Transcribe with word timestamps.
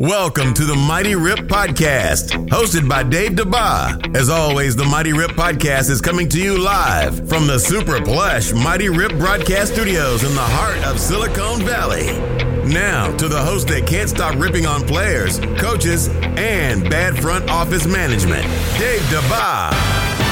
Welcome 0.00 0.54
to 0.54 0.64
the 0.64 0.74
Mighty 0.74 1.14
Rip 1.14 1.40
Podcast, 1.40 2.30
hosted 2.48 2.88
by 2.88 3.02
Dave 3.02 3.32
DeBa. 3.32 4.16
As 4.16 4.30
always, 4.30 4.74
the 4.74 4.86
Mighty 4.86 5.12
Rip 5.12 5.32
Podcast 5.32 5.90
is 5.90 6.00
coming 6.00 6.26
to 6.30 6.40
you 6.40 6.56
live 6.56 7.28
from 7.28 7.46
the 7.46 7.58
super 7.58 8.00
plush 8.00 8.54
Mighty 8.54 8.88
Rip 8.88 9.12
Broadcast 9.18 9.74
Studios 9.74 10.24
in 10.24 10.34
the 10.34 10.40
heart 10.40 10.78
of 10.86 10.98
Silicon 10.98 11.66
Valley. 11.66 12.18
Now, 12.66 13.14
to 13.18 13.28
the 13.28 13.42
host 13.42 13.68
that 13.68 13.86
can't 13.86 14.08
stop 14.08 14.36
ripping 14.36 14.64
on 14.64 14.86
players, 14.86 15.38
coaches, 15.58 16.08
and 16.08 16.88
bad 16.88 17.20
front 17.20 17.50
office 17.50 17.86
management, 17.86 18.44
Dave 18.78 19.02
DeBa. 19.02 20.29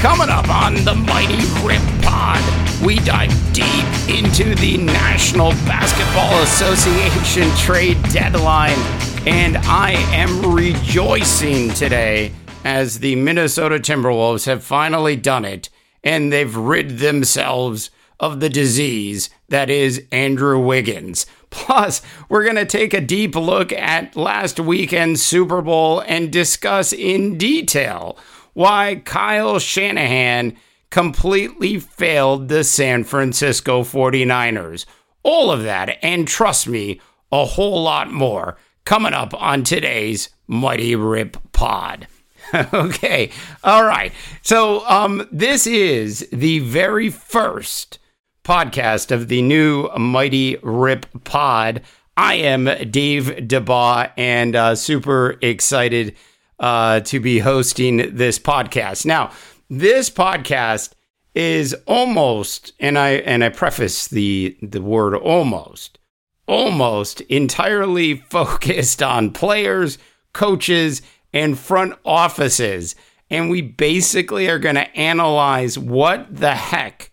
Coming 0.00 0.28
up 0.28 0.48
on 0.48 0.76
the 0.84 0.94
Mighty 0.94 1.44
Rip 1.66 1.82
Pod, 2.04 2.40
we 2.86 3.00
dive 3.00 3.32
deep 3.52 3.84
into 4.08 4.54
the 4.54 4.76
National 4.76 5.50
Basketball 5.66 6.40
Association 6.44 7.50
trade 7.56 8.00
deadline, 8.12 8.78
and 9.26 9.56
I 9.56 9.94
am 10.14 10.54
rejoicing 10.54 11.70
today 11.70 12.30
as 12.64 13.00
the 13.00 13.16
Minnesota 13.16 13.80
Timberwolves 13.80 14.46
have 14.46 14.62
finally 14.62 15.16
done 15.16 15.44
it 15.44 15.68
and 16.04 16.32
they've 16.32 16.54
rid 16.54 16.98
themselves 16.98 17.90
of 18.20 18.38
the 18.38 18.48
disease 18.48 19.30
that 19.48 19.68
is 19.68 20.04
Andrew 20.12 20.60
Wiggins. 20.60 21.26
Plus, 21.50 22.02
we're 22.28 22.44
going 22.44 22.54
to 22.54 22.64
take 22.64 22.94
a 22.94 23.00
deep 23.00 23.34
look 23.34 23.72
at 23.72 24.14
last 24.14 24.60
weekend's 24.60 25.22
Super 25.22 25.60
Bowl 25.60 26.00
and 26.06 26.30
discuss 26.30 26.92
in 26.92 27.36
detail 27.36 28.16
why 28.58 29.00
Kyle 29.04 29.60
Shanahan 29.60 30.56
completely 30.90 31.78
failed 31.78 32.48
the 32.48 32.64
San 32.64 33.04
Francisco 33.04 33.82
49ers. 33.82 34.84
All 35.22 35.52
of 35.52 35.62
that, 35.62 35.96
and 36.02 36.26
trust 36.26 36.66
me, 36.66 37.00
a 37.30 37.44
whole 37.44 37.80
lot 37.84 38.10
more 38.10 38.58
coming 38.84 39.12
up 39.12 39.32
on 39.40 39.62
today's 39.62 40.30
Mighty 40.48 40.96
Rip 40.96 41.36
Pod. 41.52 42.08
okay, 42.74 43.30
all 43.62 43.84
right. 43.84 44.12
So, 44.42 44.84
um, 44.88 45.28
this 45.30 45.64
is 45.64 46.28
the 46.32 46.58
very 46.58 47.10
first 47.10 48.00
podcast 48.42 49.12
of 49.12 49.28
the 49.28 49.40
new 49.40 49.88
Mighty 49.96 50.56
Rip 50.64 51.06
Pod. 51.22 51.82
I 52.16 52.34
am 52.34 52.64
Dave 52.90 53.26
DeBaugh 53.26 54.10
and 54.16 54.56
uh, 54.56 54.74
super 54.74 55.38
excited 55.42 56.16
uh, 56.58 57.00
to 57.00 57.20
be 57.20 57.38
hosting 57.38 58.14
this 58.16 58.38
podcast. 58.38 59.06
Now, 59.06 59.32
this 59.70 60.10
podcast 60.10 60.92
is 61.34 61.74
almost, 61.86 62.72
and 62.80 62.98
I 62.98 63.10
and 63.10 63.44
I 63.44 63.48
preface 63.50 64.08
the 64.08 64.56
the 64.62 64.82
word 64.82 65.14
almost, 65.14 65.98
almost 66.46 67.20
entirely 67.22 68.14
focused 68.30 69.02
on 69.02 69.32
players, 69.32 69.98
coaches, 70.32 71.02
and 71.32 71.58
front 71.58 71.94
offices. 72.04 72.94
And 73.30 73.50
we 73.50 73.60
basically 73.60 74.48
are 74.48 74.58
going 74.58 74.76
to 74.76 74.96
analyze 74.96 75.78
what 75.78 76.34
the 76.34 76.54
heck 76.54 77.10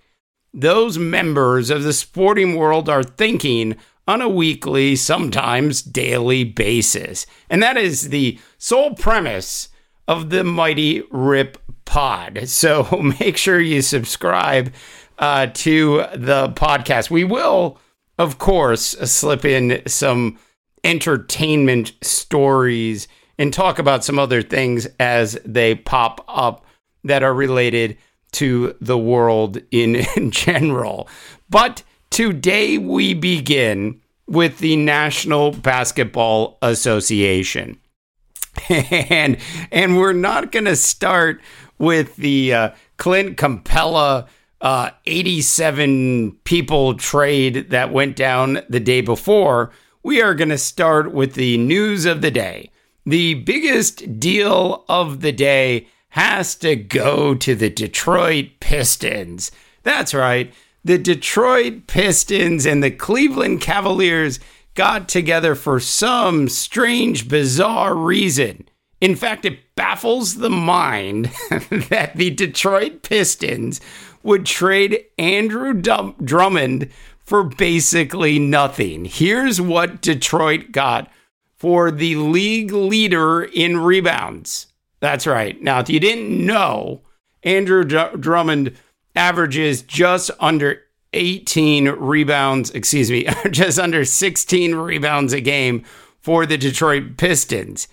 those 0.56 0.98
members 0.98 1.70
of 1.70 1.84
the 1.84 1.92
sporting 1.94 2.56
world 2.56 2.88
are 2.88 3.04
thinking 3.04 3.76
on 4.08 4.22
a 4.22 4.30
weekly, 4.30 4.96
sometimes 4.96 5.82
daily 5.82 6.44
basis. 6.44 7.26
And 7.50 7.62
that 7.64 7.78
is 7.78 8.10
the 8.10 8.40
sole 8.58 8.94
premise 8.94 9.70
of 10.08 10.30
the 10.30 10.44
Mighty 10.44 11.04
Rip 11.12 11.58
Pod. 11.86 12.42
So 12.48 12.84
make 13.20 13.38
sure 13.38 13.60
you 13.60 13.82
subscribe 13.82 14.74
uh, 15.18 15.48
to 15.54 16.06
the 16.16 16.50
podcast. 16.50 17.10
We 17.10 17.24
will, 17.24 17.80
of 18.18 18.38
course, 18.38 18.82
slip 18.82 19.46
in 19.46 19.82
some 19.88 20.38
entertainment 20.84 21.94
stories 22.02 23.08
and 23.38 23.54
talk 23.54 23.80
about 23.80 24.04
some 24.04 24.20
other 24.20 24.42
things 24.42 24.88
as 25.00 25.38
they 25.46 25.76
pop 25.76 26.24
up 26.28 26.66
that 27.04 27.24
are 27.24 27.34
related 27.34 27.98
to 28.34 28.76
the 28.82 28.98
world 28.98 29.58
in, 29.72 29.96
in 30.16 30.32
general. 30.32 31.08
But 31.50 31.84
today 32.10 32.78
we 32.78 33.14
begin 33.14 34.02
with 34.28 34.60
the 34.60 34.76
National 34.76 35.52
Basketball 35.52 36.58
Association. 36.62 37.80
and 38.70 39.38
and 39.72 39.98
we're 39.98 40.14
not 40.14 40.52
going 40.52 40.66
to 40.66 40.76
start 40.76 41.42
with 41.78 42.16
the 42.16 42.54
uh, 42.54 42.70
Clint 42.98 43.38
Capela 43.38 44.28
uh, 44.62 44.90
87 45.06 46.32
people 46.44 46.96
trade 46.96 47.70
that 47.70 47.92
went 47.92 48.16
down 48.16 48.62
the 48.70 48.80
day 48.80 49.02
before. 49.02 49.72
We 50.04 50.22
are 50.22 50.34
going 50.34 50.50
to 50.50 50.58
start 50.58 51.12
with 51.12 51.34
the 51.34 51.58
news 51.58 52.06
of 52.06 52.22
the 52.22 52.32
day. 52.32 52.72
The 53.06 53.36
biggest 53.36 54.20
deal 54.20 54.86
of 54.90 55.22
the 55.22 55.32
day 55.32 55.88
has 56.10 56.56
to 56.56 56.76
go 56.76 57.36
to 57.36 57.56
the 57.56 57.70
Detroit 57.70 58.52
Pistons. 58.60 59.52
That's 59.84 60.14
right. 60.14 60.54
The 60.86 61.00
Detroit 61.00 61.88
Pistons 61.88 62.64
and 62.64 62.84
the 62.84 62.92
Cleveland 62.92 63.60
Cavaliers 63.60 64.40
got 64.76 65.10
together 65.10 65.56
for 65.56 65.80
some 65.80 66.48
strange, 66.48 67.28
bizarre 67.28 67.96
reason. 67.96 68.70
In 69.02 69.16
fact, 69.16 69.46
it 69.46 69.74
baffles 69.74 70.36
the 70.36 70.50
mind 70.52 71.26
that 71.90 72.12
the 72.14 72.30
Detroit 72.30 73.02
Pistons 73.02 73.82
would 74.22 74.46
trade 74.46 75.04
Andrew 75.18 75.74
Dum- 75.74 76.16
Drummond 76.24 76.92
for 77.18 77.44
basically 77.44 78.38
nothing. 78.38 79.06
Here's 79.06 79.60
what 79.60 80.02
Detroit 80.02 80.72
got 80.72 81.12
for 81.58 81.90
the 81.90 82.16
league 82.18 82.72
leader 82.72 83.44
in 83.44 83.78
rebounds. 83.78 84.68
That's 85.00 85.26
right. 85.26 85.60
Now, 85.64 85.80
if 85.80 85.90
you 85.90 86.00
didn't 86.00 86.46
know, 86.46 87.02
Andrew 87.42 87.84
D- 87.84 88.18
Drummond 88.20 88.78
averages 89.16 89.82
just 89.82 90.32
under 90.40 90.82
18 91.14 91.90
rebounds, 91.90 92.72
excuse 92.72 93.10
me, 93.10 93.28
just 93.52 93.80
under 93.80 94.06
16 94.06 94.76
rebounds 94.76 95.34
a 95.34 95.42
game 95.42 95.84
for 96.20 96.46
the 96.46 96.58
Detroit 96.58 97.18
Pistons. 97.18 97.88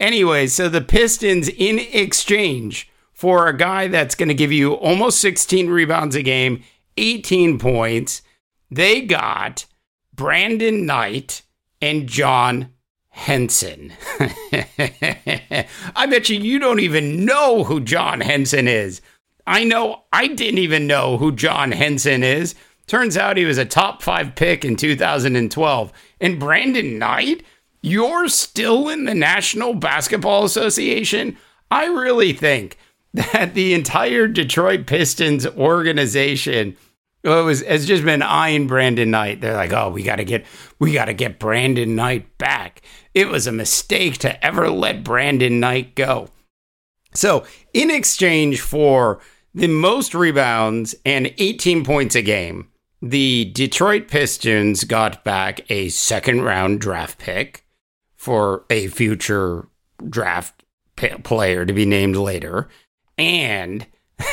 Anyway, 0.00 0.46
so 0.46 0.68
the 0.68 0.80
Pistons, 0.80 1.48
in 1.48 1.78
exchange 1.78 2.90
for 3.12 3.46
a 3.46 3.56
guy 3.56 3.86
that's 3.86 4.14
going 4.14 4.28
to 4.28 4.34
give 4.34 4.50
you 4.50 4.72
almost 4.72 5.20
16 5.20 5.68
rebounds 5.68 6.16
a 6.16 6.22
game, 6.22 6.62
18 6.96 7.58
points, 7.58 8.22
they 8.70 9.00
got 9.02 9.66
Brandon 10.12 10.86
Knight 10.86 11.42
and 11.80 12.08
John 12.08 12.70
Henson. 13.10 13.92
I 14.20 16.06
bet 16.08 16.28
you 16.28 16.38
you 16.38 16.58
don't 16.58 16.80
even 16.80 17.24
know 17.24 17.64
who 17.64 17.80
John 17.80 18.20
Henson 18.20 18.66
is. 18.66 19.02
I 19.46 19.64
know 19.64 20.04
I 20.12 20.28
didn't 20.28 20.58
even 20.58 20.86
know 20.86 21.18
who 21.18 21.32
John 21.32 21.72
Henson 21.72 22.22
is. 22.22 22.54
Turns 22.86 23.16
out 23.16 23.36
he 23.36 23.44
was 23.44 23.58
a 23.58 23.64
top 23.64 24.02
five 24.02 24.34
pick 24.34 24.64
in 24.64 24.76
2012. 24.76 25.92
And 26.20 26.40
Brandon 26.40 26.98
Knight, 26.98 27.42
you're 27.80 28.28
still 28.28 28.88
in 28.88 29.04
the 29.04 29.14
National 29.14 29.74
Basketball 29.74 30.44
Association? 30.44 31.36
I 31.70 31.86
really 31.86 32.32
think 32.32 32.76
that 33.14 33.54
the 33.54 33.74
entire 33.74 34.28
Detroit 34.28 34.86
Pistons 34.86 35.46
organization 35.46 36.76
oh, 37.24 37.46
was, 37.46 37.62
has 37.62 37.86
just 37.86 38.04
been 38.04 38.22
eyeing 38.22 38.66
Brandon 38.66 39.10
Knight. 39.10 39.40
They're 39.40 39.54
like, 39.54 39.72
oh, 39.72 39.90
we 39.90 40.02
gotta 40.02 40.24
get 40.24 40.44
we 40.78 40.92
gotta 40.92 41.14
get 41.14 41.38
Brandon 41.38 41.94
Knight 41.94 42.38
back. 42.38 42.82
It 43.14 43.28
was 43.28 43.46
a 43.46 43.52
mistake 43.52 44.18
to 44.18 44.44
ever 44.44 44.70
let 44.70 45.04
Brandon 45.04 45.60
Knight 45.60 45.94
go. 45.94 46.28
So, 47.14 47.44
in 47.74 47.90
exchange 47.90 48.60
for 48.60 49.20
the 49.54 49.68
most 49.68 50.14
rebounds 50.14 50.94
and 51.04 51.32
18 51.38 51.84
points 51.84 52.14
a 52.14 52.22
game, 52.22 52.68
the 53.02 53.46
Detroit 53.46 54.08
Pistons 54.08 54.84
got 54.84 55.24
back 55.24 55.60
a 55.70 55.88
second 55.90 56.42
round 56.42 56.80
draft 56.80 57.18
pick 57.18 57.66
for 58.16 58.64
a 58.70 58.86
future 58.86 59.66
draft 60.08 60.62
player 61.24 61.64
to 61.64 61.72
be 61.72 61.84
named 61.84 62.16
later, 62.16 62.68
and 63.18 63.86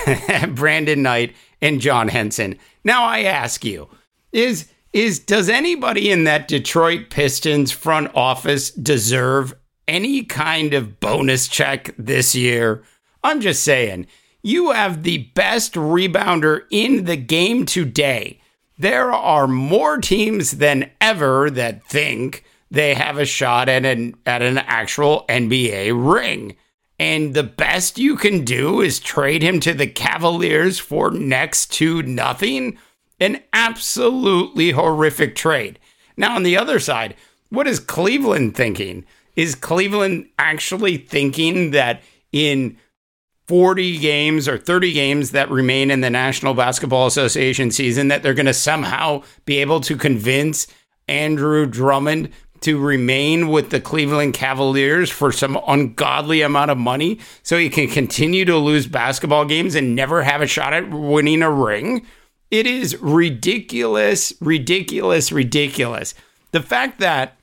Brandon 0.50 1.02
Knight 1.02 1.36
and 1.62 1.82
John 1.82 2.08
Henson. 2.08 2.58
Now 2.84 3.06
I 3.06 3.24
ask 3.24 3.66
you, 3.66 3.90
is 4.32 4.72
is 4.94 5.20
does 5.20 5.50
anybody 5.50 6.10
in 6.12 6.24
that 6.24 6.48
Detroit 6.48 7.10
Pistons 7.10 7.72
front 7.72 8.12
office 8.16 8.72
deserve 8.72 9.54
any 9.90 10.24
kind 10.24 10.74
of 10.74 11.00
bonus 11.00 11.48
check 11.48 11.94
this 11.98 12.36
year? 12.36 12.84
I'm 13.24 13.42
just 13.42 13.64
saying, 13.64 14.08
you 14.42 14.72
have 14.72 15.04
the 15.04 15.30
best 15.36 15.74
rebounder 15.74 16.62
in 16.70 17.06
the 17.06 17.18
game 17.18 17.66
today. 17.66 18.40
There 18.78 19.12
are 19.12 19.48
more 19.48 19.98
teams 19.98 20.52
than 20.52 20.92
ever 21.02 21.50
that 21.50 21.84
think 21.86 22.46
they 22.72 22.94
have 22.94 23.18
a 23.18 23.26
shot 23.26 23.68
at 23.68 23.84
an 23.84 24.16
at 24.26 24.42
an 24.42 24.60
actual 24.60 25.26
NBA 25.28 25.92
ring. 25.94 26.56
And 27.00 27.34
the 27.34 27.44
best 27.44 27.98
you 27.98 28.16
can 28.16 28.46
do 28.46 28.82
is 28.82 29.00
trade 29.00 29.42
him 29.42 29.60
to 29.62 29.74
the 29.74 29.88
Cavaliers 29.88 30.80
for 30.80 31.12
next 31.12 31.74
to 31.74 32.04
nothing. 32.04 32.78
An 33.20 33.42
absolutely 33.52 34.72
horrific 34.72 35.36
trade. 35.36 35.80
Now, 36.16 36.36
on 36.36 36.44
the 36.44 36.58
other 36.58 36.80
side, 36.80 37.16
what 37.50 37.68
is 37.68 37.80
Cleveland 37.80 38.56
thinking? 38.56 39.06
Is 39.40 39.56
Cleveland 39.56 40.28
actually 40.38 40.98
thinking 40.98 41.72
that 41.72 42.02
in 42.34 42.76
40 43.48 43.98
games 44.00 44.50
or 44.50 44.58
30 44.58 44.92
games 44.92 45.32
that 45.32 45.50
remain 45.50 45.92
in 45.92 46.02
the 46.02 46.10
National 46.10 46.54
Basketball 46.54 47.08
Association 47.08 47.72
season 47.72 48.10
that 48.10 48.22
they're 48.22 48.34
going 48.34 48.48
to 48.48 48.54
somehow 48.54 49.24
be 49.46 49.60
able 49.60 49.80
to 49.80 49.96
convince 49.96 50.68
Andrew 51.08 51.66
Drummond 51.66 52.32
to 52.60 52.78
remain 52.78 53.48
with 53.48 53.70
the 53.70 53.80
Cleveland 53.80 54.34
Cavaliers 54.34 55.10
for 55.10 55.32
some 55.32 55.58
ungodly 55.70 56.42
amount 56.42 56.72
of 56.72 56.78
money 56.78 57.22
so 57.42 57.58
he 57.58 57.70
can 57.70 57.88
continue 57.88 58.44
to 58.44 58.58
lose 58.58 58.88
basketball 58.88 59.46
games 59.46 59.74
and 59.74 59.96
never 59.96 60.22
have 60.22 60.42
a 60.42 60.48
shot 60.48 60.74
at 60.74 60.90
winning 60.90 61.44
a 61.44 61.50
ring. 61.50 62.06
It 62.52 62.68
is 62.68 62.98
ridiculous, 63.00 64.34
ridiculous, 64.42 65.32
ridiculous. 65.32 66.14
The 66.52 66.62
fact 66.62 67.00
that 67.00 67.40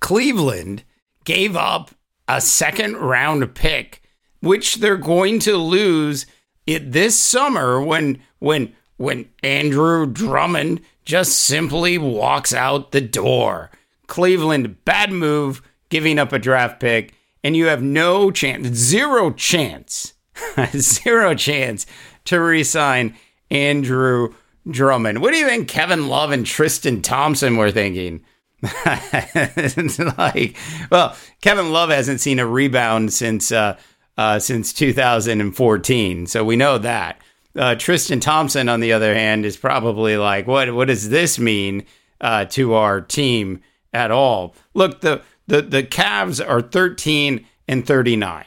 Cleveland 0.00 0.82
gave 1.24 1.56
up 1.56 1.90
a 2.28 2.40
second 2.40 2.96
round 2.96 3.54
pick, 3.54 4.02
which 4.40 4.76
they're 4.76 4.96
going 4.96 5.38
to 5.40 5.56
lose 5.56 6.26
it 6.66 6.92
this 6.92 7.18
summer 7.18 7.80
when 7.80 8.20
when 8.38 8.74
when 8.96 9.28
Andrew 9.42 10.06
Drummond 10.06 10.80
just 11.04 11.38
simply 11.38 11.98
walks 11.98 12.54
out 12.54 12.92
the 12.92 13.00
door. 13.00 13.70
Cleveland, 14.06 14.84
bad 14.84 15.10
move, 15.10 15.62
giving 15.88 16.18
up 16.18 16.32
a 16.32 16.38
draft 16.38 16.80
pick, 16.80 17.14
and 17.42 17.56
you 17.56 17.66
have 17.66 17.82
no 17.82 18.30
chance, 18.30 18.68
zero 18.68 19.30
chance, 19.30 20.14
zero 20.76 21.34
chance 21.34 21.86
to 22.24 22.40
resign 22.40 23.14
Andrew 23.50 24.34
Drummond. 24.68 25.20
What 25.20 25.32
do 25.32 25.38
you 25.38 25.46
think 25.46 25.68
Kevin 25.68 26.08
Love 26.08 26.30
and 26.30 26.46
Tristan 26.46 27.02
Thompson 27.02 27.56
were 27.56 27.70
thinking? 27.70 28.24
like, 30.18 30.56
well, 30.90 31.16
Kevin 31.40 31.72
Love 31.72 31.90
hasn't 31.90 32.20
seen 32.20 32.38
a 32.38 32.46
rebound 32.46 33.12
since 33.12 33.52
uh, 33.52 33.76
uh, 34.16 34.38
since 34.38 34.72
2014, 34.72 36.26
so 36.26 36.44
we 36.44 36.56
know 36.56 36.78
that. 36.78 37.20
Uh, 37.56 37.74
Tristan 37.74 38.20
Thompson, 38.20 38.68
on 38.68 38.80
the 38.80 38.92
other 38.92 39.14
hand, 39.14 39.44
is 39.44 39.56
probably 39.56 40.16
like, 40.16 40.46
what 40.46 40.74
What 40.74 40.88
does 40.88 41.10
this 41.10 41.38
mean 41.38 41.84
uh, 42.20 42.46
to 42.46 42.74
our 42.74 43.00
team 43.00 43.60
at 43.92 44.10
all? 44.10 44.54
Look, 44.74 45.00
the 45.00 45.22
the 45.46 45.62
the 45.62 45.82
Cavs 45.82 46.44
are 46.46 46.62
13 46.62 47.46
and 47.68 47.86
39. 47.86 48.44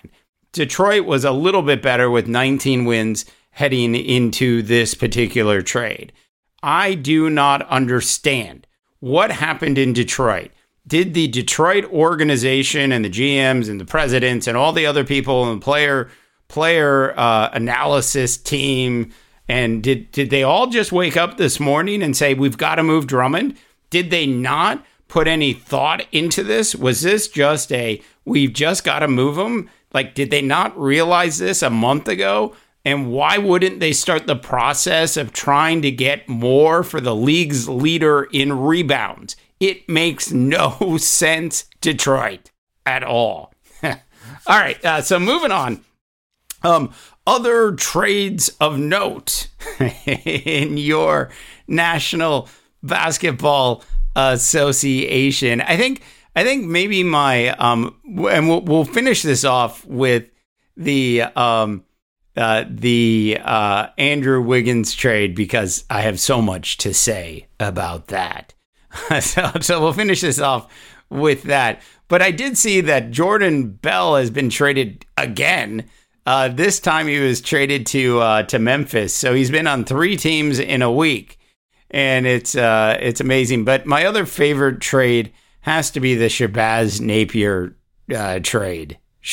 Detroit 0.52 1.06
was 1.06 1.24
a 1.24 1.32
little 1.32 1.62
bit 1.62 1.82
better 1.82 2.10
with 2.10 2.28
19 2.28 2.86
wins 2.86 3.26
heading 3.52 3.96
into 3.96 4.62
this 4.62 4.94
particular 4.94 5.62
trade. 5.62 6.14
I 6.64 6.96
do 6.96 7.30
not 7.30 7.68
understand 7.70 8.67
what 9.00 9.32
happened 9.32 9.78
in 9.78 9.94
Detroit. 9.94 10.52
Did 10.86 11.14
the 11.14 11.28
Detroit 11.28 11.86
organization 11.86 12.92
and 12.92 13.04
the 13.04 13.10
GMs 13.10 13.70
and 13.70 13.80
the 13.80 13.86
presidents 13.86 14.48
and 14.48 14.56
all 14.56 14.72
the 14.72 14.86
other 14.86 15.04
people 15.04 15.52
and 15.52 15.62
player 15.62 16.10
player 16.48 17.18
uh, 17.20 17.50
analysis 17.52 18.38
team 18.38 19.12
and 19.50 19.82
did 19.84 20.12
did 20.12 20.30
they 20.30 20.44
all 20.44 20.68
just 20.68 20.92
wake 20.92 21.18
up 21.18 21.38
this 21.38 21.60
morning 21.60 22.02
and 22.04 22.16
say 22.16 22.34
we've 22.34 22.58
got 22.58 22.76
to 22.76 22.84
move 22.84 23.08
Drummond? 23.08 23.58
Did 23.90 24.10
they 24.10 24.26
not 24.26 24.86
put 25.08 25.28
any 25.28 25.54
thought 25.54 26.06
into 26.12 26.44
this? 26.44 26.76
Was 26.76 27.02
this 27.02 27.28
just 27.28 27.72
a 27.72 28.02
we've 28.26 28.54
just 28.54 28.84
got 28.84 29.00
to 29.00 29.08
move 29.08 29.38
him? 29.38 29.70
Like 29.94 30.16
did 30.16 30.32
they 30.32 30.42
not 30.42 30.78
realize 30.80 31.38
this 31.38 31.62
a 31.62 31.70
month 31.70 32.08
ago? 32.08 32.56
And 32.88 33.12
why 33.12 33.38
wouldn't 33.38 33.82
they 33.82 33.92
start 33.92 34.28
the 34.28 34.36
process 34.38 35.18
of 35.18 35.34
trying 35.34 35.82
to 35.82 35.92
get 35.92 36.30
more 36.30 36.84
for 36.84 37.02
the 37.02 37.14
league's 37.14 37.68
leader 37.68 38.30
in 38.32 38.62
rebounds? 38.62 39.36
It 39.60 39.90
makes 39.90 40.32
no 40.32 40.96
sense, 40.98 41.66
Detroit, 41.82 42.50
at 42.86 43.04
all. 43.04 43.54
all 43.84 43.98
right, 44.48 44.84
uh, 44.86 45.02
so 45.02 45.20
moving 45.20 45.52
on. 45.52 45.84
Um, 46.64 46.94
other 47.28 47.74
trades 47.74 48.56
of 48.62 48.80
note 48.80 49.50
in 50.06 50.78
your 50.78 51.30
National 51.68 52.48
Basketball 52.82 53.84
Association. 54.16 55.60
I 55.60 55.76
think 55.76 56.04
I 56.38 56.46
think 56.46 56.66
maybe 56.66 57.04
my 57.04 57.50
um, 57.50 57.98
and 58.06 58.48
we'll, 58.48 58.62
we'll 58.62 58.86
finish 58.86 59.24
this 59.24 59.44
off 59.44 59.84
with 59.84 60.24
the 60.78 61.24
um 61.24 61.84
uh, 62.38 62.66
the 62.70 63.40
uh, 63.44 63.88
Andrew 63.98 64.42
Wiggins 64.42 64.94
trade 64.94 65.36
because 65.36 65.84
I 65.90 66.02
have 66.02 66.20
so 66.20 66.42
much 66.42 66.78
to 66.78 66.94
say 66.94 67.48
about 67.60 68.08
that. 68.08 68.54
so, 69.22 69.52
so 69.60 69.82
we'll 69.82 69.94
finish 69.94 70.22
this 70.22 70.40
off 70.40 70.72
with 71.10 71.44
that. 71.44 71.82
But 72.08 72.22
I 72.22 72.32
did 72.32 72.58
see 72.58 72.82
that 72.82 73.12
Jordan 73.12 73.70
Bell 73.72 74.16
has 74.16 74.30
been 74.30 74.50
traded 74.50 75.06
again. 75.18 75.90
Uh, 76.26 76.50
this 76.50 76.80
time 76.80 77.08
he 77.08 77.20
was 77.20 77.42
traded 77.42 77.86
to 77.88 78.20
uh, 78.20 78.44
to 78.44 78.60
Memphis, 78.60 79.14
so 79.14 79.34
he's 79.34 79.52
been 79.52 79.68
on 79.68 79.86
three 79.86 80.18
teams 80.18 80.60
in 80.60 80.82
a 80.82 80.92
week, 80.92 81.40
and 81.90 82.28
it's 82.28 82.56
uh, 82.56 82.98
it's 83.00 83.22
amazing. 83.22 83.64
But 83.64 83.86
my 83.86 84.06
other 84.06 84.26
favorite 84.26 84.82
trade 84.82 85.32
has 85.62 85.90
to 85.92 86.02
be 86.02 86.16
the 86.16 86.26
Shabazz 86.26 87.00
Napier 87.00 87.78
uh, 88.14 88.40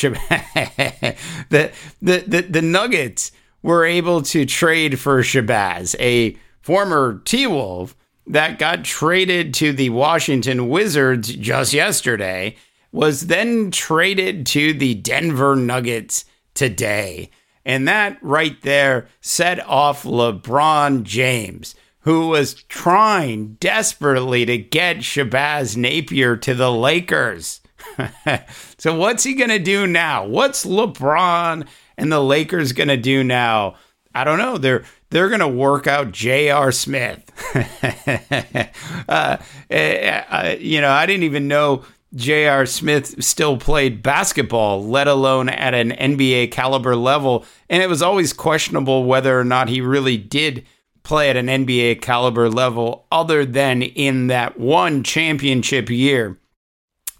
the, 1.49 1.71
the, 2.01 2.23
the, 2.27 2.47
the 2.49 2.61
Nuggets 2.61 3.31
were 3.61 3.85
able 3.85 4.21
to 4.21 4.45
trade 4.45 4.99
for 4.99 5.21
Shabazz, 5.21 5.95
a 5.99 6.37
former 6.61 7.21
T 7.25 7.47
Wolf 7.47 7.95
that 8.27 8.59
got 8.59 8.83
traded 8.83 9.53
to 9.55 9.71
the 9.71 9.89
Washington 9.89 10.69
Wizards 10.69 11.33
just 11.35 11.73
yesterday, 11.73 12.55
was 12.91 13.27
then 13.27 13.71
traded 13.71 14.45
to 14.47 14.73
the 14.73 14.95
Denver 14.95 15.55
Nuggets 15.55 16.25
today. 16.53 17.29
And 17.65 17.87
that 17.87 18.17
right 18.21 18.61
there 18.61 19.07
set 19.21 19.59
off 19.67 20.03
LeBron 20.03 21.03
James, 21.03 21.75
who 22.01 22.27
was 22.27 22.53
trying 22.53 23.55
desperately 23.55 24.45
to 24.45 24.57
get 24.57 24.97
Shabazz 24.97 25.75
Napier 25.75 26.37
to 26.37 26.53
the 26.53 26.71
Lakers. 26.71 27.61
so 28.85 28.93
what's 28.93 29.23
he 29.23 29.33
going 29.33 29.49
to 29.49 29.57
do 29.57 29.87
now? 29.87 30.27
What's 30.27 30.63
LeBron 30.63 31.67
and 31.97 32.11
the 32.11 32.19
Lakers 32.19 32.71
going 32.71 32.89
to 32.89 32.97
do 32.97 33.23
now? 33.23 33.77
I 34.13 34.23
don't 34.23 34.37
know. 34.37 34.59
They're 34.59 34.85
they're 35.09 35.27
going 35.27 35.39
to 35.39 35.47
work 35.47 35.87
out 35.87 36.11
J.R. 36.11 36.71
Smith. 36.71 37.23
uh, 39.09 39.37
uh, 39.71 40.55
you 40.59 40.81
know, 40.81 40.91
I 40.91 41.07
didn't 41.07 41.23
even 41.23 41.47
know 41.47 41.83
J.R. 42.13 42.67
Smith 42.67 43.23
still 43.23 43.57
played 43.57 44.03
basketball, 44.03 44.85
let 44.85 45.07
alone 45.07 45.49
at 45.49 45.73
an 45.73 45.89
NBA 45.89 46.51
caliber 46.51 46.95
level. 46.95 47.43
And 47.71 47.81
it 47.81 47.89
was 47.89 48.03
always 48.03 48.33
questionable 48.33 49.05
whether 49.05 49.39
or 49.39 49.43
not 49.43 49.67
he 49.67 49.81
really 49.81 50.17
did 50.17 50.63
play 51.01 51.31
at 51.31 51.37
an 51.37 51.47
NBA 51.47 52.03
caliber 52.03 52.51
level, 52.51 53.07
other 53.11 53.45
than 53.45 53.81
in 53.81 54.27
that 54.27 54.59
one 54.59 55.01
championship 55.01 55.89
year 55.89 56.37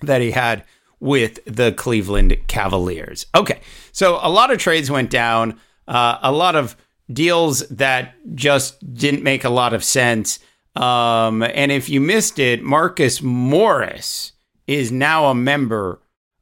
that 0.01 0.21
he 0.21 0.29
had 0.29 0.63
with 1.05 1.39
the 1.45 1.71
Cleveland 1.71 2.35
Cavaliers. 2.47 3.27
Okay, 3.33 3.61
so 3.91 4.19
a 4.21 4.29
lot 4.29 4.51
of 4.51 4.57
trades 4.57 4.91
went 4.91 5.09
down, 5.09 5.59
uh, 5.87 6.17
a 6.21 6.31
lot 6.31 6.55
of 6.55 6.75
deals 7.13 7.59
that 7.69 8.15
just 8.35 8.93
didn't 8.93 9.23
make 9.23 9.43
a 9.43 9.49
lot 9.49 9.73
of 9.73 9.83
sense. 9.83 10.39
Um, 10.75 11.43
and 11.43 11.71
if 11.71 11.87
you 11.87 12.01
missed 12.01 12.39
it, 12.39 12.63
Marcus 12.63 13.21
Morris 13.21 14.33
is 14.67 14.91
now 14.91 15.25
a 15.25 15.35
member 15.35 16.01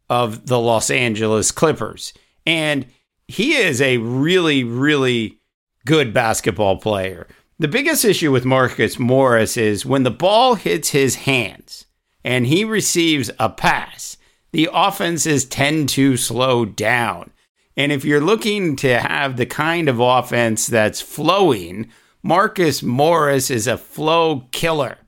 of 0.09 0.47
the 0.47 0.59
Los 0.59 0.89
Angeles 0.89 1.51
Clippers. 1.51 2.13
And 2.45 2.85
he 3.27 3.55
is 3.55 3.81
a 3.81 3.97
really, 3.97 4.63
really 4.63 5.39
good 5.85 6.13
basketball 6.13 6.77
player. 6.77 7.27
The 7.59 7.67
biggest 7.67 8.05
issue 8.05 8.31
with 8.31 8.45
Marcus 8.45 8.97
Morris 8.97 9.57
is 9.57 9.85
when 9.85 10.03
the 10.03 10.11
ball 10.11 10.55
hits 10.55 10.89
his 10.89 11.15
hands, 11.15 11.85
and 12.23 12.47
he 12.47 12.63
receives 12.63 13.29
a 13.37 13.49
pass, 13.49 14.17
the 14.53 14.69
offenses 14.71 15.43
tend 15.43 15.89
to 15.89 16.15
slow 16.15 16.63
down. 16.63 17.31
And 17.75 17.91
if 17.91 18.05
you're 18.05 18.21
looking 18.21 18.75
to 18.77 18.99
have 18.99 19.35
the 19.35 19.47
kind 19.47 19.89
of 19.89 19.99
offense 19.99 20.67
that's 20.67 21.01
flowing, 21.01 21.89
Marcus 22.21 22.81
Morris 22.81 23.49
is 23.49 23.67
a 23.67 23.77
flow 23.77 24.47
killer. 24.51 24.99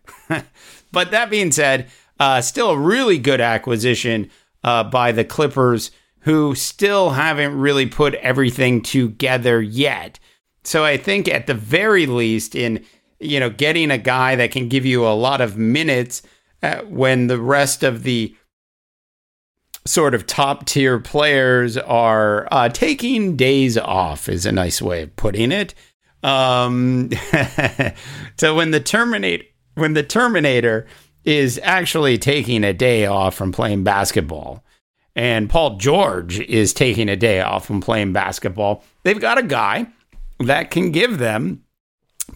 but 0.92 1.12
that 1.12 1.30
being 1.30 1.52
said, 1.52 1.90
uh, 2.20 2.42
still 2.42 2.72
a 2.72 2.78
really 2.78 3.20
good 3.20 3.40
acquisition 3.40 4.30
uh, 4.64 4.84
by 4.84 5.12
the 5.12 5.24
Clippers, 5.24 5.92
who 6.22 6.56
still 6.56 7.12
haven't 7.12 7.56
really 7.56 7.86
put 7.86 8.16
everything 8.16 8.82
together 8.82 9.62
yet. 9.62 10.20
So 10.64 10.84
I 10.84 10.98
think 10.98 11.28
at 11.28 11.46
the 11.46 11.54
very 11.54 12.08
least, 12.08 12.56
in 12.56 12.84
you 13.20 13.40
know, 13.40 13.52
getting 13.52 13.92
a 13.92 14.00
guy 14.00 14.36
that 14.36 14.52
can 14.52 14.68
give 14.68 14.86
you 14.86 15.06
a 15.06 15.14
lot 15.14 15.40
of 15.40 15.56
minutes 15.56 16.24
uh, 16.64 16.78
when 16.82 17.28
the 17.28 17.40
rest 17.40 17.84
of 17.84 18.02
the 18.02 18.36
sort 19.86 20.16
of 20.16 20.26
top 20.26 20.66
tier 20.66 21.00
players 21.00 21.78
are 21.78 22.48
uh, 22.52 22.70
taking 22.70 23.36
days 23.36 23.78
off 23.78 24.28
is 24.28 24.46
a 24.46 24.52
nice 24.52 24.82
way 24.82 25.04
of 25.04 25.16
putting 25.16 25.52
it. 25.52 25.74
Um, 26.24 27.12
so 28.38 28.56
when 28.56 28.72
the 28.72 28.80
Terminator 28.80 29.44
when 29.76 29.94
the 29.94 30.04
Terminator 30.04 30.88
is 31.24 31.60
actually 31.64 32.18
taking 32.18 32.64
a 32.64 32.74
day 32.74 33.06
off 33.06 33.36
from 33.36 33.52
playing 33.52 33.84
basketball, 33.84 34.64
and 35.16 35.50
Paul 35.50 35.78
George 35.78 36.40
is 36.40 36.74
taking 36.74 37.10
a 37.10 37.16
day 37.16 37.42
off 37.42 37.66
from 37.66 37.82
playing 37.82 38.14
basketball, 38.14 38.84
they've 39.04 39.20
got 39.20 39.38
a 39.38 39.44
guy 39.44 39.88
that 40.40 40.72
can 40.72 40.92
give 40.92 41.20
them 41.20 41.64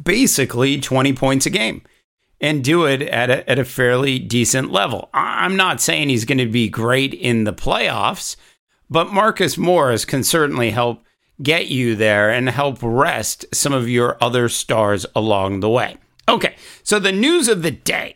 basically 0.03 0.79
20 0.79 1.13
points 1.13 1.45
a 1.45 1.49
game 1.49 1.81
and 2.41 2.63
do 2.63 2.85
it 2.85 3.01
at 3.01 3.29
a, 3.29 3.49
at 3.49 3.59
a 3.59 3.65
fairly 3.65 4.19
decent 4.19 4.71
level. 4.71 5.09
I'm 5.13 5.55
not 5.55 5.81
saying 5.81 6.09
he's 6.09 6.25
going 6.25 6.37
to 6.37 6.47
be 6.47 6.69
great 6.69 7.13
in 7.13 7.43
the 7.43 7.53
playoffs, 7.53 8.35
but 8.89 9.11
Marcus 9.11 9.57
Morris 9.57 10.05
can 10.05 10.23
certainly 10.23 10.71
help 10.71 11.03
get 11.41 11.67
you 11.67 11.95
there 11.95 12.29
and 12.29 12.49
help 12.49 12.79
rest 12.81 13.45
some 13.53 13.73
of 13.73 13.89
your 13.89 14.17
other 14.21 14.49
stars 14.49 15.05
along 15.15 15.59
the 15.59 15.69
way. 15.69 15.97
Okay, 16.27 16.55
so 16.83 16.99
the 16.99 17.11
news 17.11 17.47
of 17.47 17.61
the 17.61 17.71
day. 17.71 18.15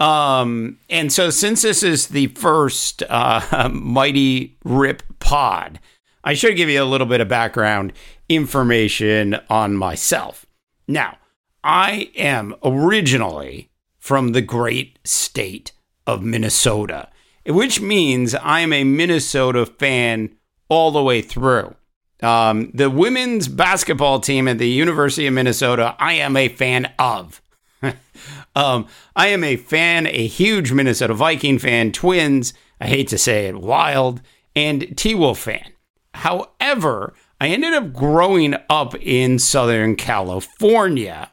Um, 0.00 0.78
and 0.88 1.12
so 1.12 1.30
since 1.30 1.62
this 1.62 1.82
is 1.82 2.08
the 2.08 2.28
first 2.28 3.02
uh, 3.08 3.68
Mighty 3.72 4.56
Rip 4.64 5.02
pod, 5.18 5.80
I 6.22 6.34
should 6.34 6.56
give 6.56 6.68
you 6.68 6.82
a 6.82 6.84
little 6.84 7.06
bit 7.06 7.20
of 7.20 7.28
background 7.28 7.92
information 8.28 9.38
on 9.48 9.74
myself. 9.74 10.46
Now, 10.86 11.18
I 11.62 12.10
am 12.16 12.54
originally 12.64 13.70
from 13.98 14.32
the 14.32 14.42
great 14.42 14.98
state 15.04 15.72
of 16.06 16.22
Minnesota, 16.22 17.08
which 17.46 17.80
means 17.80 18.34
I 18.34 18.60
am 18.60 18.72
a 18.72 18.84
Minnesota 18.84 19.66
fan 19.66 20.36
all 20.68 20.90
the 20.90 21.02
way 21.02 21.20
through. 21.20 21.74
Um, 22.22 22.70
the 22.74 22.90
women's 22.90 23.48
basketball 23.48 24.20
team 24.20 24.48
at 24.48 24.58
the 24.58 24.68
University 24.68 25.26
of 25.26 25.34
Minnesota, 25.34 25.94
I 25.98 26.14
am 26.14 26.36
a 26.36 26.48
fan 26.48 26.92
of. 26.98 27.40
um, 28.56 28.86
I 29.14 29.28
am 29.28 29.44
a 29.44 29.56
fan, 29.56 30.06
a 30.06 30.26
huge 30.26 30.72
Minnesota 30.72 31.14
Viking 31.14 31.58
fan, 31.58 31.92
Twins, 31.92 32.54
I 32.80 32.88
hate 32.88 33.08
to 33.08 33.18
say 33.18 33.46
it, 33.46 33.60
Wild, 33.60 34.20
and 34.56 34.96
T 34.96 35.14
Wolf 35.14 35.40
fan. 35.40 35.72
However, 36.14 37.14
I 37.40 37.48
ended 37.48 37.74
up 37.74 37.92
growing 37.92 38.56
up 38.68 38.94
in 38.96 39.38
Southern 39.38 39.94
California. 39.94 41.30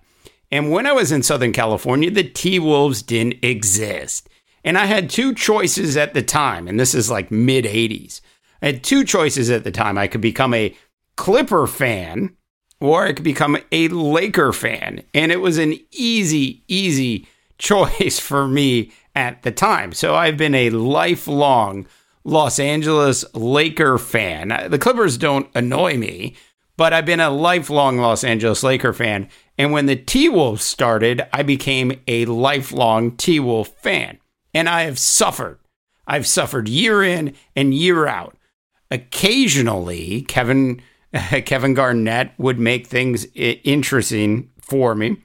And 0.52 0.72
when 0.72 0.86
I 0.86 0.94
was 0.94 1.12
in 1.12 1.24
Southern 1.24 1.54
California, 1.54 2.12
the 2.12 2.24
T 2.24 2.60
Wolves 2.60 3.02
didn't 3.02 3.44
exist. 3.44 4.30
And 4.64 4.78
I 4.78 4.86
had 4.86 5.10
two 5.10 5.34
choices 5.34 5.96
at 5.96 6.14
the 6.14 6.24
time, 6.24 6.68
and 6.68 6.80
this 6.80 6.96
is 6.96 7.12
like 7.12 7.30
mid 7.32 7.66
80s. 7.66 8.22
I 8.62 8.68
had 8.68 8.84
two 8.84 9.04
choices 9.04 9.50
at 9.50 9.64
the 9.64 9.72
time. 9.72 9.98
I 9.98 10.08
could 10.08 10.22
become 10.22 10.54
a 10.54 10.76
Clipper 11.16 11.68
fan 11.68 12.36
or 12.82 13.06
I 13.06 13.14
could 13.14 13.24
become 13.24 13.58
a 13.72 13.88
Laker 13.88 14.52
fan. 14.52 15.04
And 15.14 15.32
it 15.32 15.40
was 15.40 15.58
an 15.58 15.80
easy, 15.92 16.64
easy 16.68 17.28
choice 17.58 18.20
for 18.20 18.48
me 18.48 18.92
at 19.16 19.44
the 19.44 19.52
time. 19.52 19.94
So 19.94 20.16
I've 20.16 20.38
been 20.38 20.56
a 20.56 20.72
lifelong 20.72 21.88
Los 22.24 22.60
Angeles 22.60 23.24
Laker 23.34 23.98
fan. 23.98 24.68
The 24.70 24.80
Clippers 24.80 25.18
don't 25.18 25.50
annoy 25.56 25.98
me, 25.98 26.36
but 26.78 26.94
I've 26.94 27.06
been 27.06 27.20
a 27.20 27.30
lifelong 27.30 27.98
Los 27.98 28.24
Angeles 28.24 28.64
Laker 28.64 28.94
fan. 28.94 29.30
And 29.58 29.72
when 29.72 29.86
the 29.86 29.96
T 29.96 30.30
Wolves 30.30 30.64
started, 30.64 31.26
I 31.32 31.44
became 31.44 32.00
a 32.08 32.26
lifelong 32.26 33.16
T 33.16 33.40
Wolf 33.40 33.70
fan. 33.82 34.20
And 34.54 34.68
I 34.68 34.84
have 34.84 35.00
suffered. 35.00 35.60
I've 36.08 36.28
suffered 36.28 36.68
year 36.68 37.04
in 37.04 37.34
and 37.56 37.74
year 37.74 38.08
out. 38.08 38.38
Occasionally, 38.92 40.22
Kevin 40.24 40.82
Kevin 41.46 41.74
Garnett 41.74 42.34
would 42.38 42.60
make 42.60 42.88
things 42.88 43.26
interesting 43.34 44.50
for 44.62 44.96
me. 44.96 45.18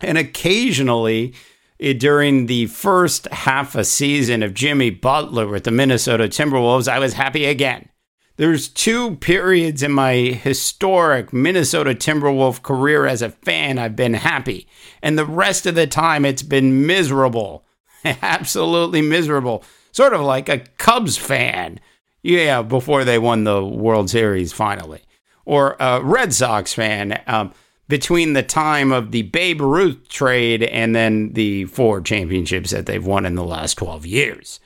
And 0.00 0.18
occasionally, 0.18 1.34
eh, 1.80 1.92
during 1.92 2.46
the 2.46 2.66
first 2.66 3.28
half 3.28 3.74
a 3.74 3.84
season 3.84 4.42
of 4.42 4.54
Jimmy 4.54 4.90
Butler 4.90 5.46
with 5.46 5.64
the 5.64 5.70
Minnesota 5.70 6.24
Timberwolves, 6.24 6.88
I 6.88 6.98
was 6.98 7.12
happy 7.12 7.44
again. 7.44 7.88
There's 8.36 8.68
two 8.68 9.16
periods 9.16 9.82
in 9.82 9.92
my 9.92 10.14
historic 10.14 11.32
Minnesota 11.32 11.94
Timberwolf 11.94 12.62
career 12.62 13.06
as 13.06 13.22
a 13.22 13.30
fan 13.30 13.78
I've 13.78 13.96
been 13.96 14.14
happy. 14.14 14.66
And 15.02 15.18
the 15.18 15.26
rest 15.26 15.66
of 15.66 15.74
the 15.74 15.86
time 15.86 16.24
it's 16.24 16.42
been 16.42 16.86
miserable. 16.86 17.64
Absolutely 18.04 19.02
miserable. 19.02 19.64
Sort 19.92 20.14
of 20.14 20.22
like 20.22 20.48
a 20.48 20.60
Cubs 20.78 21.16
fan. 21.16 21.78
Yeah, 22.22 22.62
before 22.62 23.04
they 23.04 23.18
won 23.18 23.44
the 23.44 23.64
World 23.64 24.08
Series 24.08 24.52
finally. 24.52 25.02
Or 25.44 25.76
a 25.78 26.02
Red 26.02 26.32
Sox 26.32 26.72
fan. 26.72 27.20
Um, 27.26 27.52
between 27.88 28.32
the 28.32 28.42
time 28.42 28.90
of 28.92 29.10
the 29.10 29.22
Babe 29.22 29.60
Ruth 29.60 30.08
trade 30.08 30.62
and 30.62 30.94
then 30.96 31.34
the 31.34 31.66
four 31.66 32.00
championships 32.00 32.70
that 32.70 32.86
they've 32.86 33.04
won 33.04 33.26
in 33.26 33.34
the 33.34 33.44
last 33.44 33.74
12 33.74 34.06
years. 34.06 34.60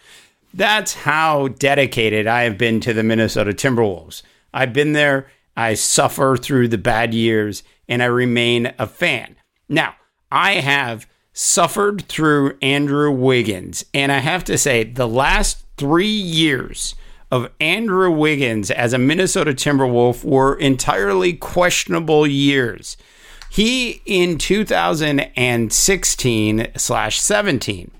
That's 0.56 0.94
how 0.94 1.48
dedicated 1.48 2.26
I 2.26 2.44
have 2.44 2.56
been 2.56 2.80
to 2.80 2.94
the 2.94 3.02
Minnesota 3.02 3.52
Timberwolves. 3.52 4.22
I've 4.54 4.72
been 4.72 4.94
there, 4.94 5.26
I 5.54 5.75
suffer 5.75 6.38
through 6.38 6.68
the 6.68 6.78
bad 6.78 7.12
years, 7.12 7.62
and 7.86 8.02
I 8.02 8.06
remain 8.06 8.72
a 8.78 8.86
fan. 8.86 9.36
Now, 9.68 9.96
I 10.32 10.54
have 10.54 11.06
suffered 11.34 12.08
through 12.08 12.56
Andrew 12.62 13.10
Wiggins, 13.10 13.84
and 13.92 14.10
I 14.10 14.20
have 14.20 14.44
to 14.44 14.56
say, 14.56 14.82
the 14.82 15.06
last 15.06 15.66
three 15.76 16.06
years 16.06 16.94
of 17.30 17.50
Andrew 17.60 18.10
Wiggins 18.10 18.70
as 18.70 18.94
a 18.94 18.98
Minnesota 18.98 19.52
Timberwolf 19.52 20.25
were 20.25 20.58
entirely 20.58 21.34
questionable 21.34 22.26
years. 22.26 22.96
He 23.50 24.00
in 24.06 24.38
2016 24.38 26.68
slash 26.76 27.20
17 27.20 27.90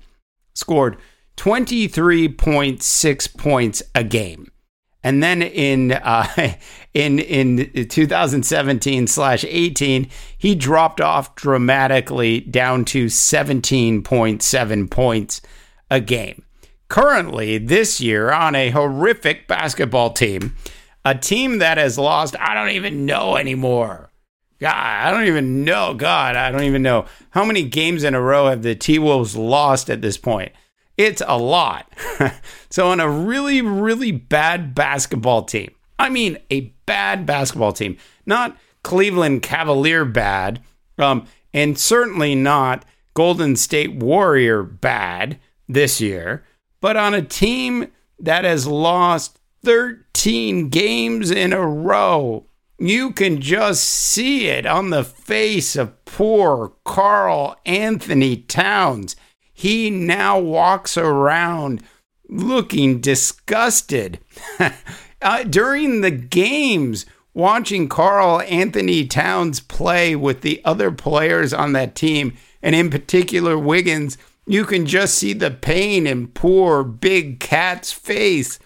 scored 0.55 0.97
23.6 1.37 3.37
points 3.37 3.83
a 3.95 4.03
game. 4.03 4.51
And 5.03 5.23
then 5.23 5.41
in 5.41 5.93
uh, 5.93 6.27
in 6.93 7.19
in 7.19 7.87
2017 7.87 9.07
slash 9.07 9.45
18, 9.47 10.09
he 10.37 10.55
dropped 10.55 10.99
off 10.99 11.35
dramatically 11.35 12.41
down 12.41 12.83
to 12.85 13.05
17.7 13.05 14.91
points 14.91 15.41
a 15.89 16.01
game. 16.01 16.43
Currently, 16.89 17.59
this 17.59 18.01
year, 18.01 18.31
on 18.31 18.55
a 18.55 18.69
horrific 18.69 19.47
basketball 19.47 20.11
team, 20.11 20.55
a 21.05 21.15
team 21.15 21.59
that 21.59 21.77
has 21.77 21.97
lost, 21.97 22.35
I 22.39 22.53
don't 22.53 22.71
even 22.71 23.05
know 23.05 23.37
anymore. 23.37 24.11
God, 24.59 24.73
I 24.73 25.11
don't 25.11 25.27
even 25.27 25.63
know. 25.63 25.93
God, 25.93 26.35
I 26.35 26.51
don't 26.51 26.63
even 26.63 26.81
know. 26.81 27.05
How 27.29 27.45
many 27.45 27.63
games 27.63 28.03
in 28.03 28.15
a 28.15 28.21
row 28.21 28.47
have 28.47 28.63
the 28.63 28.73
T 28.73 28.99
Wolves 28.99 29.35
lost 29.35 29.89
at 29.89 30.01
this 30.01 30.17
point? 30.17 30.51
It's 30.97 31.21
a 31.25 31.37
lot. 31.37 31.91
so, 32.69 32.89
on 32.89 32.99
a 32.99 33.09
really, 33.09 33.61
really 33.61 34.11
bad 34.11 34.73
basketball 34.73 35.43
team, 35.43 35.73
I 35.99 36.09
mean, 36.09 36.37
a 36.49 36.73
bad 36.85 37.25
basketball 37.25 37.73
team, 37.73 37.97
not 38.25 38.57
Cleveland 38.83 39.43
Cavalier 39.43 40.05
bad, 40.05 40.61
um, 40.97 41.27
and 41.53 41.77
certainly 41.77 42.35
not 42.35 42.83
Golden 43.13 43.55
State 43.55 43.95
Warrior 43.95 44.63
bad 44.63 45.39
this 45.67 46.01
year, 46.01 46.43
but 46.81 46.97
on 46.97 47.13
a 47.13 47.21
team 47.21 47.87
that 48.19 48.43
has 48.43 48.65
lost 48.65 49.39
13 49.63 50.69
games 50.69 51.29
in 51.29 51.53
a 51.53 51.65
row 51.65 52.47
you 52.79 53.11
can 53.11 53.41
just 53.41 53.83
see 53.83 54.47
it 54.47 54.65
on 54.65 54.89
the 54.89 55.03
face 55.03 55.75
of 55.75 56.05
poor 56.05 56.73
Karl 56.83 57.55
Anthony 57.65 58.37
Towns. 58.37 59.15
He 59.57 59.89
now 59.89 60.37
walks 60.37 60.97
around 60.97 61.81
looking 62.29 63.01
disgusted. 63.01 64.19
uh, 65.21 65.43
during 65.45 66.01
the 66.01 66.11
games, 66.11 67.07
watching 67.33 67.89
Karl 67.89 68.41
Anthony 68.41 69.07
Towns 69.07 69.59
play 69.59 70.15
with 70.15 70.41
the 70.41 70.61
other 70.63 70.91
players 70.91 71.53
on 71.53 71.73
that 71.73 71.95
team, 71.95 72.37
and 72.61 72.75
in 72.75 72.91
particular 72.91 73.57
Wiggins, 73.57 74.15
you 74.45 74.63
can 74.63 74.85
just 74.85 75.15
see 75.15 75.33
the 75.33 75.49
pain 75.49 76.05
in 76.05 76.27
poor 76.27 76.83
Big 76.83 77.39
Cat's 77.39 77.91
face. 77.91 78.59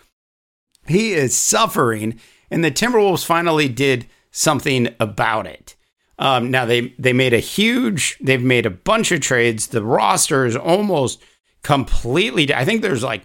He 0.88 1.14
is 1.14 1.38
suffering 1.38 2.20
and 2.50 2.66
the 2.66 2.70
Timberwolves 2.70 3.26
finally 3.26 3.70
did 3.70 4.08
something 4.30 4.94
about 5.00 5.48
it. 5.48 5.78
Um, 6.22 6.52
now 6.52 6.66
they 6.66 6.94
they 7.00 7.14
made 7.14 7.34
a 7.34 7.40
huge, 7.40 8.18
they've 8.22 8.42
made 8.42 8.66
a 8.66 8.72
bunch 8.72 9.12
of 9.12 9.22
trades. 9.22 9.68
The 9.68 9.84
roster 9.84 10.46
is 10.46 10.56
almost 10.56 11.22
completely. 11.64 12.54
I 12.54 12.64
think 12.64 12.82
there's 12.82 13.04
like 13.04 13.24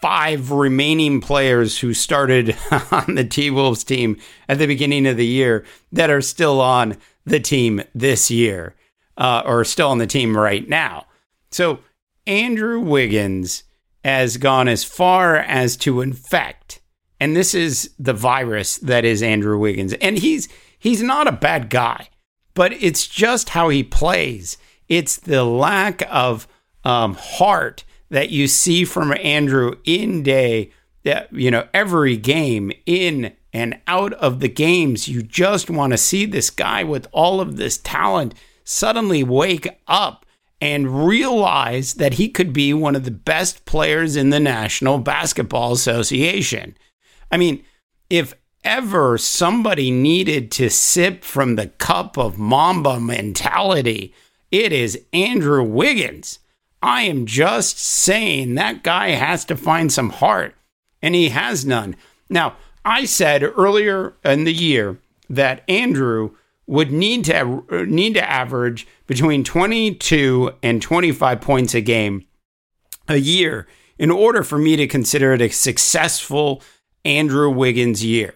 five 0.00 0.50
remaining 0.50 1.20
players 1.20 1.78
who 1.78 1.94
started 1.94 2.56
on 2.92 3.14
the 3.14 3.24
T 3.24 3.50
Wolves 3.50 3.82
team 3.82 4.18
at 4.48 4.58
the 4.58 4.66
beginning 4.66 5.06
of 5.06 5.16
the 5.16 5.26
year 5.26 5.64
that 5.92 6.10
are 6.10 6.20
still 6.20 6.60
on 6.60 6.98
the 7.24 7.40
team 7.40 7.82
this 7.94 8.30
year, 8.30 8.74
uh, 9.16 9.42
or 9.46 9.64
still 9.64 9.88
on 9.88 9.98
the 9.98 10.06
team 10.06 10.36
right 10.36 10.68
now. 10.68 11.06
So 11.50 11.80
Andrew 12.26 12.78
Wiggins 12.78 13.64
has 14.04 14.36
gone 14.36 14.68
as 14.68 14.84
far 14.84 15.36
as 15.36 15.78
to 15.78 16.02
infect 16.02 16.82
and 17.20 17.34
this 17.34 17.54
is 17.54 17.90
the 17.98 18.12
virus 18.12 18.76
that 18.78 19.04
is 19.04 19.22
Andrew 19.22 19.56
Wiggins. 19.56 19.94
And 19.94 20.18
he's 20.18 20.46
he's 20.78 21.02
not 21.02 21.26
a 21.26 21.32
bad 21.32 21.70
guy, 21.70 22.08
but 22.54 22.72
it's 22.72 23.06
just 23.06 23.50
how 23.50 23.68
he 23.68 23.82
plays. 23.82 24.56
It's 24.88 25.16
the 25.16 25.44
lack 25.44 26.02
of 26.10 26.46
um, 26.84 27.14
heart 27.14 27.84
that 28.10 28.30
you 28.30 28.46
see 28.46 28.84
from 28.84 29.12
Andrew 29.22 29.76
in 29.84 30.22
day, 30.22 30.70
that 31.02 31.32
you 31.32 31.50
know 31.50 31.66
every 31.74 32.16
game 32.16 32.72
in 32.86 33.34
and 33.52 33.80
out 33.86 34.12
of 34.14 34.40
the 34.40 34.48
games. 34.48 35.08
You 35.08 35.22
just 35.22 35.70
want 35.70 35.92
to 35.92 35.98
see 35.98 36.26
this 36.26 36.50
guy 36.50 36.84
with 36.84 37.06
all 37.12 37.40
of 37.40 37.56
this 37.56 37.78
talent 37.78 38.34
suddenly 38.64 39.22
wake 39.22 39.68
up 39.86 40.24
and 40.60 41.06
realize 41.06 41.94
that 41.94 42.14
he 42.14 42.28
could 42.28 42.52
be 42.52 42.72
one 42.72 42.96
of 42.96 43.04
the 43.04 43.10
best 43.10 43.64
players 43.64 44.16
in 44.16 44.30
the 44.30 44.40
National 44.40 44.98
Basketball 44.98 45.72
Association. 45.72 46.76
I 47.30 47.36
mean, 47.36 47.64
if 48.08 48.34
ever 48.64 49.18
somebody 49.18 49.90
needed 49.90 50.50
to 50.52 50.70
sip 50.70 51.22
from 51.22 51.56
the 51.56 51.66
cup 51.66 52.16
of 52.16 52.38
Mamba 52.38 52.98
mentality, 52.98 54.14
it 54.50 54.72
is 54.72 55.00
Andrew 55.12 55.62
Wiggins. 55.62 56.38
I 56.82 57.02
am 57.02 57.26
just 57.26 57.78
saying 57.78 58.54
that 58.54 58.82
guy 58.82 59.10
has 59.10 59.44
to 59.46 59.56
find 59.56 59.92
some 59.92 60.10
heart, 60.10 60.54
and 61.02 61.14
he 61.14 61.30
has 61.30 61.64
none. 61.64 61.96
Now, 62.28 62.56
I 62.84 63.04
said 63.04 63.42
earlier 63.42 64.14
in 64.24 64.44
the 64.44 64.52
year 64.52 64.98
that 65.30 65.62
Andrew 65.68 66.36
would 66.66 66.90
need 66.90 67.24
to 67.26 67.64
need 67.86 68.14
to 68.14 68.30
average 68.30 68.86
between 69.06 69.44
22 69.44 70.52
and 70.62 70.80
25 70.80 71.40
points 71.40 71.74
a 71.74 71.80
game 71.80 72.26
a 73.08 73.16
year 73.16 73.66
in 73.98 74.10
order 74.10 74.42
for 74.42 74.58
me 74.58 74.76
to 74.76 74.86
consider 74.86 75.34
it 75.34 75.42
a 75.42 75.50
successful 75.50 76.62
Andrew 77.04 77.50
Wiggins 77.50 78.04
year. 78.04 78.34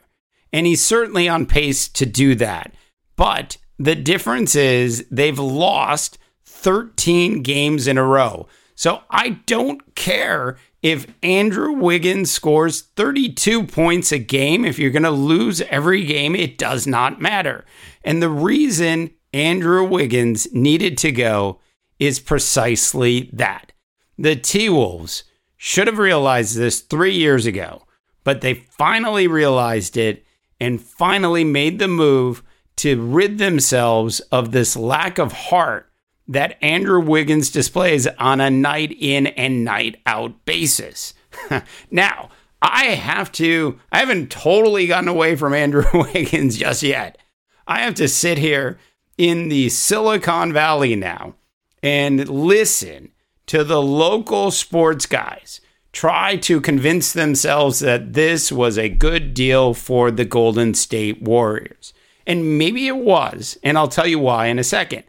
And 0.52 0.66
he's 0.66 0.84
certainly 0.84 1.28
on 1.28 1.46
pace 1.46 1.88
to 1.88 2.06
do 2.06 2.34
that. 2.36 2.74
But 3.16 3.56
the 3.78 3.94
difference 3.94 4.54
is 4.54 5.06
they've 5.10 5.38
lost 5.38 6.18
13 6.46 7.42
games 7.42 7.86
in 7.86 7.98
a 7.98 8.04
row. 8.04 8.48
So 8.74 9.02
I 9.10 9.30
don't 9.46 9.94
care 9.94 10.56
if 10.82 11.06
Andrew 11.22 11.72
Wiggins 11.72 12.30
scores 12.30 12.82
32 12.82 13.64
points 13.64 14.12
a 14.12 14.18
game. 14.18 14.64
If 14.64 14.78
you're 14.78 14.90
going 14.90 15.02
to 15.02 15.10
lose 15.10 15.60
every 15.62 16.04
game, 16.04 16.36
it 16.36 16.58
does 16.58 16.86
not 16.86 17.20
matter. 17.20 17.64
And 18.04 18.22
the 18.22 18.30
reason 18.30 19.10
Andrew 19.32 19.84
Wiggins 19.84 20.52
needed 20.52 20.96
to 20.98 21.12
go 21.12 21.60
is 21.98 22.20
precisely 22.20 23.30
that. 23.32 23.72
The 24.16 24.36
T 24.36 24.68
Wolves 24.68 25.24
should 25.56 25.86
have 25.86 25.98
realized 25.98 26.56
this 26.56 26.80
three 26.80 27.14
years 27.14 27.46
ago, 27.46 27.82
but 28.24 28.40
they 28.40 28.54
finally 28.54 29.26
realized 29.26 29.96
it 29.96 30.24
and 30.60 30.80
finally 30.80 31.44
made 31.44 31.78
the 31.78 31.88
move 31.88 32.42
to 32.76 33.00
rid 33.00 33.38
themselves 33.38 34.20
of 34.32 34.52
this 34.52 34.76
lack 34.76 35.18
of 35.18 35.32
heart 35.32 35.90
that 36.28 36.62
Andrew 36.62 37.00
Wiggins 37.00 37.50
displays 37.50 38.06
on 38.06 38.40
a 38.40 38.50
night 38.50 38.94
in 38.98 39.26
and 39.28 39.64
night 39.64 40.00
out 40.06 40.44
basis. 40.44 41.14
now, 41.90 42.30
I 42.60 42.86
have 42.86 43.32
to, 43.32 43.78
I 43.90 43.98
haven't 43.98 44.30
totally 44.30 44.86
gotten 44.86 45.08
away 45.08 45.36
from 45.36 45.54
Andrew 45.54 45.84
Wiggins 45.94 46.58
just 46.58 46.82
yet. 46.82 47.18
I 47.66 47.80
have 47.80 47.94
to 47.94 48.08
sit 48.08 48.38
here 48.38 48.78
in 49.16 49.48
the 49.48 49.68
Silicon 49.68 50.52
Valley 50.52 50.94
now 50.94 51.34
and 51.82 52.28
listen 52.28 53.12
to 53.46 53.64
the 53.64 53.80
local 53.80 54.50
sports 54.50 55.06
guys 55.06 55.60
try 55.98 56.36
to 56.36 56.60
convince 56.60 57.12
themselves 57.12 57.80
that 57.80 58.12
this 58.12 58.52
was 58.52 58.78
a 58.78 58.88
good 58.88 59.34
deal 59.34 59.74
for 59.74 60.12
the 60.12 60.24
Golden 60.24 60.72
State 60.72 61.20
Warriors. 61.20 61.92
And 62.24 62.56
maybe 62.56 62.86
it 62.86 62.98
was, 62.98 63.58
and 63.64 63.76
I'll 63.76 63.88
tell 63.88 64.06
you 64.06 64.20
why 64.20 64.46
in 64.46 64.60
a 64.60 64.64
second. 64.64 65.02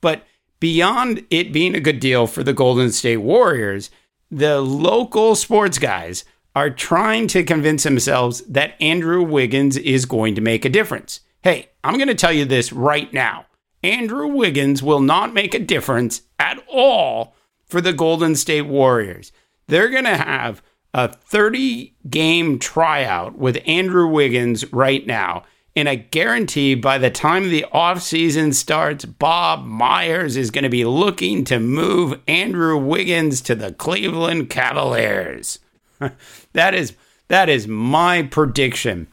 But 0.00 0.24
beyond 0.60 1.26
it 1.28 1.52
being 1.52 1.74
a 1.74 1.80
good 1.80 1.98
deal 1.98 2.28
for 2.28 2.44
the 2.44 2.52
Golden 2.52 2.92
State 2.92 3.16
Warriors, 3.16 3.90
the 4.30 4.60
local 4.60 5.34
sports 5.34 5.80
guys 5.80 6.24
are 6.54 6.70
trying 6.70 7.26
to 7.28 7.42
convince 7.42 7.82
themselves 7.82 8.42
that 8.42 8.80
Andrew 8.80 9.24
Wiggins 9.24 9.76
is 9.76 10.04
going 10.04 10.36
to 10.36 10.40
make 10.40 10.64
a 10.64 10.68
difference. 10.70 11.18
Hey, 11.42 11.70
I'm 11.82 11.96
going 11.96 12.06
to 12.06 12.14
tell 12.14 12.32
you 12.32 12.44
this 12.44 12.72
right 12.72 13.12
now. 13.12 13.46
Andrew 13.82 14.28
Wiggins 14.28 14.84
will 14.84 15.00
not 15.00 15.34
make 15.34 15.52
a 15.52 15.58
difference 15.58 16.22
at 16.38 16.62
all 16.68 17.34
for 17.66 17.80
the 17.80 17.92
Golden 17.92 18.36
State 18.36 18.66
Warriors. 18.66 19.32
They're 19.68 19.90
going 19.90 20.04
to 20.04 20.16
have 20.16 20.62
a 20.94 21.08
30 21.08 21.94
game 22.08 22.58
tryout 22.58 23.38
with 23.38 23.62
Andrew 23.66 24.08
Wiggins 24.08 24.70
right 24.72 25.06
now. 25.06 25.44
And 25.76 25.88
I 25.88 25.94
guarantee 25.94 26.74
by 26.74 26.98
the 26.98 27.10
time 27.10 27.50
the 27.50 27.64
offseason 27.72 28.52
starts, 28.52 29.04
Bob 29.04 29.64
Myers 29.64 30.36
is 30.36 30.50
going 30.50 30.64
to 30.64 30.68
be 30.68 30.84
looking 30.84 31.44
to 31.44 31.60
move 31.60 32.20
Andrew 32.26 32.76
Wiggins 32.76 33.40
to 33.42 33.54
the 33.54 33.72
Cleveland 33.72 34.50
Cavaliers. 34.50 35.60
that 36.52 36.74
is 36.74 36.94
that 37.28 37.48
is 37.48 37.68
my 37.68 38.22
prediction. 38.22 39.06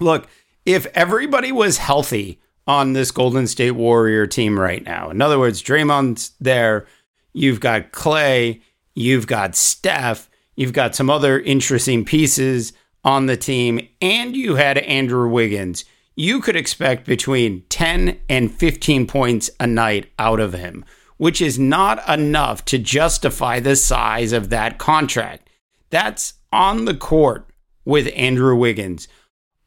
Look, 0.00 0.28
if 0.66 0.86
everybody 0.94 1.52
was 1.52 1.78
healthy 1.78 2.40
on 2.66 2.92
this 2.92 3.10
Golden 3.10 3.46
State 3.46 3.70
Warrior 3.70 4.26
team 4.26 4.58
right 4.58 4.84
now, 4.84 5.08
in 5.08 5.22
other 5.22 5.38
words, 5.38 5.62
Draymond's 5.62 6.32
there, 6.40 6.86
you've 7.32 7.60
got 7.60 7.92
Klay, 7.92 8.60
you've 9.00 9.26
got 9.26 9.54
Steph, 9.54 10.28
you've 10.56 10.72
got 10.72 10.94
some 10.94 11.10
other 11.10 11.40
interesting 11.40 12.04
pieces 12.04 12.72
on 13.04 13.26
the 13.26 13.36
team, 13.36 13.86
and 14.00 14.36
you 14.36 14.56
had 14.56 14.78
Andrew 14.78 15.28
Wiggins, 15.28 15.84
you 16.16 16.40
could 16.40 16.56
expect 16.56 17.06
between 17.06 17.62
10 17.68 18.18
and 18.28 18.52
15 18.52 19.06
points 19.06 19.50
a 19.60 19.66
night 19.66 20.10
out 20.18 20.40
of 20.40 20.52
him, 20.52 20.84
which 21.16 21.40
is 21.40 21.58
not 21.58 22.06
enough 22.08 22.64
to 22.66 22.78
justify 22.78 23.60
the 23.60 23.76
size 23.76 24.32
of 24.32 24.50
that 24.50 24.78
contract. 24.78 25.48
That's 25.90 26.34
on 26.52 26.84
the 26.84 26.96
court 26.96 27.48
with 27.84 28.12
Andrew 28.14 28.56
Wiggins 28.56 29.08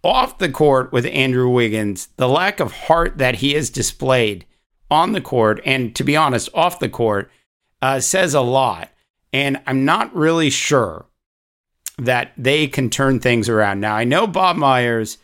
off 0.04 0.38
the 0.38 0.50
court 0.50 0.92
with 0.92 1.06
Andrew 1.08 1.50
Wiggins, 1.50 2.10
the 2.18 2.28
lack 2.28 2.60
of 2.60 2.72
heart 2.72 3.18
that 3.18 3.36
he 3.36 3.54
has 3.54 3.70
displayed 3.70 4.46
on 4.90 5.12
the 5.12 5.22
court, 5.22 5.62
and 5.66 5.96
to 5.96 6.04
be 6.04 6.16
honest, 6.16 6.50
off 6.54 6.80
the 6.80 6.90
court, 6.90 7.32
uh, 7.82 8.00
says 8.00 8.34
a 8.34 8.42
lot. 8.42 8.90
And 9.34 9.62
I'm 9.66 9.86
not 9.86 10.14
really 10.16 10.50
sure 10.50 11.06
that 11.98 12.34
they 12.38 12.68
can 12.68 12.90
turn 12.90 13.20
things 13.20 13.48
around. 13.48 13.80
Now, 13.80 13.96
I 13.96 14.04
know 14.04 14.28
Bob 14.28 14.58
Myers 14.58 15.18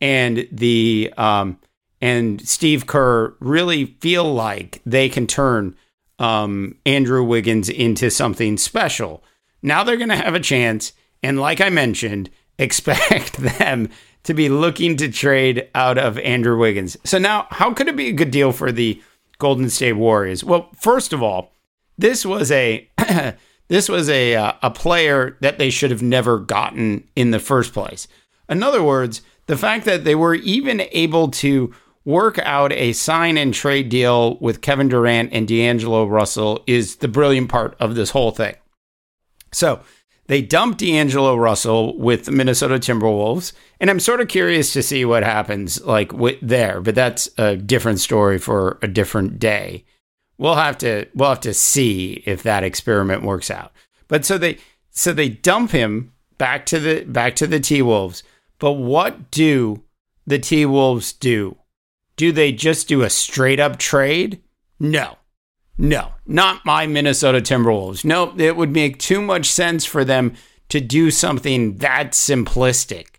and 0.00 0.48
the 0.50 1.12
um, 1.16 1.58
and 2.00 2.46
Steve 2.46 2.86
Kerr 2.86 3.34
really 3.38 3.86
feel 4.00 4.32
like 4.32 4.82
they 4.84 5.08
can 5.08 5.26
turn 5.26 5.76
um, 6.18 6.76
Andrew 6.84 7.22
Wiggins 7.22 7.68
into 7.68 8.10
something 8.10 8.56
special. 8.56 9.22
Now 9.62 9.84
they're 9.84 9.96
going 9.96 10.08
to 10.08 10.16
have 10.16 10.34
a 10.34 10.40
chance, 10.40 10.92
and 11.22 11.40
like 11.40 11.60
I 11.60 11.70
mentioned, 11.70 12.30
expect 12.58 13.36
them 13.38 13.88
to 14.24 14.34
be 14.34 14.48
looking 14.48 14.96
to 14.96 15.08
trade 15.10 15.68
out 15.74 15.98
of 15.98 16.18
Andrew 16.18 16.56
Wiggins. 16.58 16.96
So 17.04 17.18
now, 17.18 17.46
how 17.50 17.72
could 17.72 17.88
it 17.88 17.96
be 17.96 18.08
a 18.08 18.12
good 18.12 18.30
deal 18.30 18.52
for 18.52 18.70
the 18.70 19.02
Golden 19.38 19.68
State 19.70 19.94
Warriors? 19.94 20.44
Well, 20.44 20.70
first 20.80 21.12
of 21.12 21.22
all, 21.22 21.52
this 21.98 22.24
was 22.24 22.50
a 22.50 22.88
this 23.72 23.88
was 23.88 24.10
a 24.10 24.36
uh, 24.36 24.52
a 24.60 24.70
player 24.70 25.38
that 25.40 25.56
they 25.56 25.70
should 25.70 25.90
have 25.90 26.02
never 26.02 26.38
gotten 26.38 27.08
in 27.16 27.30
the 27.30 27.38
first 27.38 27.72
place. 27.72 28.06
In 28.46 28.62
other 28.62 28.82
words, 28.82 29.22
the 29.46 29.56
fact 29.56 29.86
that 29.86 30.04
they 30.04 30.14
were 30.14 30.34
even 30.34 30.82
able 30.92 31.30
to 31.30 31.72
work 32.04 32.38
out 32.40 32.70
a 32.74 32.92
sign 32.92 33.38
and 33.38 33.54
trade 33.54 33.88
deal 33.88 34.36
with 34.40 34.60
Kevin 34.60 34.88
Durant 34.88 35.32
and 35.32 35.48
D'Angelo 35.48 36.04
Russell 36.04 36.62
is 36.66 36.96
the 36.96 37.08
brilliant 37.08 37.48
part 37.48 37.74
of 37.80 37.94
this 37.94 38.10
whole 38.10 38.30
thing. 38.30 38.56
So 39.52 39.80
they 40.26 40.42
dumped 40.42 40.80
D'Angelo 40.80 41.34
Russell 41.34 41.96
with 41.96 42.26
the 42.26 42.32
Minnesota 42.32 42.74
Timberwolves, 42.74 43.54
and 43.80 43.88
I'm 43.88 44.00
sort 44.00 44.20
of 44.20 44.28
curious 44.28 44.74
to 44.74 44.82
see 44.82 45.06
what 45.06 45.22
happens 45.22 45.80
like 45.82 46.12
with 46.12 46.36
there, 46.42 46.82
but 46.82 46.94
that's 46.94 47.30
a 47.38 47.56
different 47.56 48.00
story 48.00 48.36
for 48.36 48.78
a 48.82 48.86
different 48.86 49.38
day. 49.38 49.86
We'll 50.38 50.56
have 50.56 50.78
to 50.78 51.06
we'll 51.14 51.30
have 51.30 51.40
to 51.40 51.54
see 51.54 52.22
if 52.26 52.42
that 52.42 52.64
experiment 52.64 53.22
works 53.22 53.50
out. 53.50 53.72
But 54.08 54.24
so 54.24 54.38
they 54.38 54.58
so 54.90 55.12
they 55.12 55.28
dump 55.28 55.70
him 55.70 56.12
back 56.38 56.66
to 56.66 56.80
the 56.80 57.04
back 57.04 57.36
to 57.36 57.46
the 57.46 57.60
T 57.60 57.82
Wolves. 57.82 58.22
But 58.58 58.72
what 58.72 59.30
do 59.30 59.82
the 60.26 60.38
T 60.38 60.66
Wolves 60.66 61.12
do? 61.12 61.56
Do 62.16 62.32
they 62.32 62.52
just 62.52 62.88
do 62.88 63.02
a 63.02 63.10
straight 63.10 63.60
up 63.60 63.78
trade? 63.78 64.42
No. 64.78 65.16
No, 65.78 66.12
not 66.26 66.64
my 66.66 66.86
Minnesota 66.86 67.40
Timberwolves. 67.40 68.04
No, 68.04 68.34
it 68.38 68.56
would 68.56 68.70
make 68.70 68.98
too 68.98 69.22
much 69.22 69.46
sense 69.46 69.84
for 69.84 70.04
them 70.04 70.34
to 70.68 70.80
do 70.80 71.10
something 71.10 71.78
that 71.78 72.12
simplistic. 72.12 73.16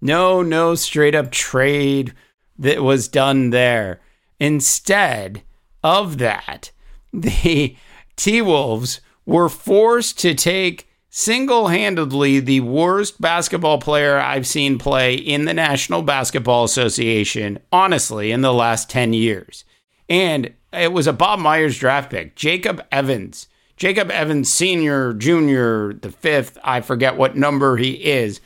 No, 0.00 0.42
no 0.42 0.74
straight 0.74 1.14
up 1.14 1.30
trade 1.30 2.12
that 2.58 2.82
was 2.82 3.08
done 3.08 3.50
there. 3.50 4.00
Instead 4.40 5.42
of 5.82 6.18
that, 6.18 6.70
the 7.12 7.76
T 8.16 8.42
Wolves 8.42 9.00
were 9.24 9.48
forced 9.48 10.18
to 10.20 10.34
take 10.34 10.88
single 11.08 11.68
handedly 11.68 12.40
the 12.40 12.60
worst 12.60 13.20
basketball 13.20 13.78
player 13.78 14.18
I've 14.18 14.46
seen 14.46 14.78
play 14.78 15.14
in 15.14 15.44
the 15.44 15.54
National 15.54 16.02
Basketball 16.02 16.64
Association, 16.64 17.58
honestly, 17.70 18.32
in 18.32 18.40
the 18.40 18.52
last 18.52 18.88
10 18.88 19.12
years. 19.12 19.64
And 20.08 20.54
it 20.72 20.92
was 20.92 21.06
a 21.06 21.12
Bob 21.12 21.38
Myers 21.38 21.78
draft 21.78 22.10
pick, 22.10 22.34
Jacob 22.34 22.84
Evans. 22.90 23.46
Jacob 23.76 24.10
Evans 24.10 24.52
Sr., 24.52 25.12
Jr., 25.12 25.92
the 25.92 26.14
fifth, 26.18 26.56
I 26.62 26.80
forget 26.82 27.16
what 27.16 27.36
number 27.36 27.76
he 27.76 27.92
is, 27.92 28.40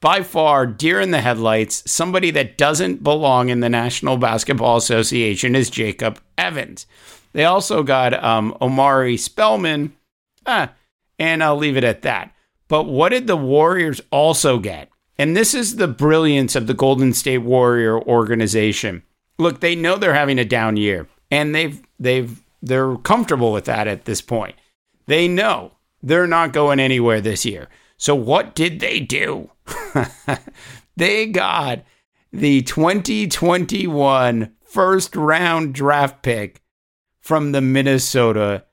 by 0.00 0.22
far 0.22 0.66
deer 0.66 1.00
in 1.00 1.10
the 1.10 1.20
headlights, 1.20 1.82
somebody 1.90 2.30
that 2.30 2.56
doesn't 2.56 3.02
belong 3.02 3.50
in 3.50 3.60
the 3.60 3.68
National 3.68 4.16
Basketball 4.16 4.76
Association 4.76 5.54
is 5.54 5.70
Jacob 5.70 6.18
Evans. 6.38 6.86
They 7.32 7.44
also 7.44 7.82
got 7.82 8.22
um, 8.24 8.56
Omari 8.60 9.16
Spellman, 9.16 9.94
ah, 10.46 10.72
and 11.18 11.44
I'll 11.44 11.56
leave 11.56 11.76
it 11.76 11.84
at 11.84 12.02
that. 12.02 12.34
But 12.68 12.84
what 12.84 13.10
did 13.10 13.26
the 13.26 13.36
Warriors 13.36 14.00
also 14.10 14.58
get? 14.58 14.88
And 15.18 15.36
this 15.36 15.54
is 15.54 15.76
the 15.76 15.88
brilliance 15.88 16.56
of 16.56 16.66
the 16.66 16.74
Golden 16.74 17.12
State 17.12 17.38
Warrior 17.38 18.00
organization. 18.00 19.02
Look, 19.38 19.60
they 19.60 19.74
know 19.74 19.96
they're 19.96 20.14
having 20.14 20.38
a 20.38 20.44
down 20.44 20.76
year, 20.76 21.08
and 21.30 21.54
they've 21.54 21.82
they've 21.98 22.42
they're 22.62 22.96
comfortable 22.96 23.52
with 23.52 23.66
that 23.66 23.86
at 23.86 24.06
this 24.06 24.22
point. 24.22 24.54
They 25.06 25.28
know 25.28 25.72
they're 26.02 26.26
not 26.26 26.52
going 26.52 26.80
anywhere 26.80 27.20
this 27.20 27.44
year. 27.44 27.68
So 27.96 28.14
what 28.14 28.54
did 28.54 28.80
they 28.80 29.00
do? 29.00 29.50
they 30.96 31.26
got 31.26 31.84
the 32.32 32.62
2021 32.62 34.52
first 34.62 35.16
round 35.16 35.74
draft 35.74 36.22
pick 36.22 36.62
from 37.20 37.52
the 37.52 37.60
Minnesota 37.60 38.64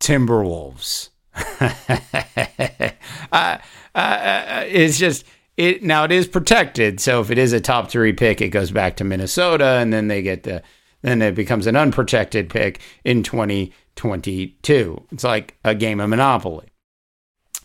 Timberwolves. 0.00 1.10
uh, 1.34 2.90
uh, 3.32 3.58
uh, 3.94 4.64
it's 4.66 4.98
just 4.98 5.24
it 5.56 5.82
now 5.82 6.04
it 6.04 6.12
is 6.12 6.26
protected. 6.26 7.00
So 7.00 7.20
if 7.20 7.30
it 7.30 7.38
is 7.38 7.52
a 7.52 7.60
top 7.60 7.90
three 7.90 8.12
pick, 8.12 8.40
it 8.40 8.48
goes 8.48 8.70
back 8.70 8.96
to 8.96 9.04
Minnesota, 9.04 9.78
and 9.80 9.92
then 9.92 10.08
they 10.08 10.22
get 10.22 10.42
the 10.42 10.62
then 11.02 11.20
it 11.20 11.34
becomes 11.34 11.66
an 11.66 11.76
unprotected 11.76 12.48
pick 12.48 12.80
in 13.04 13.22
2022. 13.22 15.06
It's 15.10 15.24
like 15.24 15.56
a 15.64 15.74
game 15.74 16.00
of 16.00 16.08
Monopoly. 16.08 16.68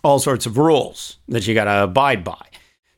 All 0.04 0.20
sorts 0.20 0.46
of 0.46 0.58
rules 0.58 1.18
that 1.28 1.48
you 1.48 1.54
got 1.54 1.66
to 1.66 1.84
abide 1.84 2.24
by. 2.24 2.42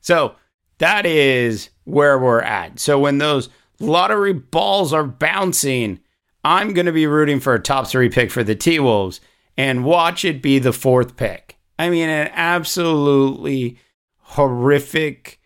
So 0.01 0.35
that 0.77 1.05
is 1.05 1.69
where 1.83 2.17
we're 2.17 2.41
at. 2.41 2.79
So 2.79 2.99
when 2.99 3.17
those 3.17 3.49
lottery 3.79 4.33
balls 4.33 4.93
are 4.93 5.03
bouncing, 5.03 5.99
I'm 6.43 6.73
going 6.73 6.85
to 6.85 6.91
be 6.91 7.07
rooting 7.07 7.39
for 7.39 7.53
a 7.53 7.61
top 7.61 7.87
three 7.87 8.09
pick 8.09 8.31
for 8.31 8.43
the 8.43 8.55
T 8.55 8.79
Wolves 8.79 9.21
and 9.57 9.83
watch 9.83 10.23
it 10.23 10.41
be 10.41 10.59
the 10.59 10.73
fourth 10.73 11.17
pick. 11.17 11.57
I 11.77 11.89
mean, 11.89 12.09
an 12.09 12.29
absolutely 12.33 13.77
horrific 14.17 15.39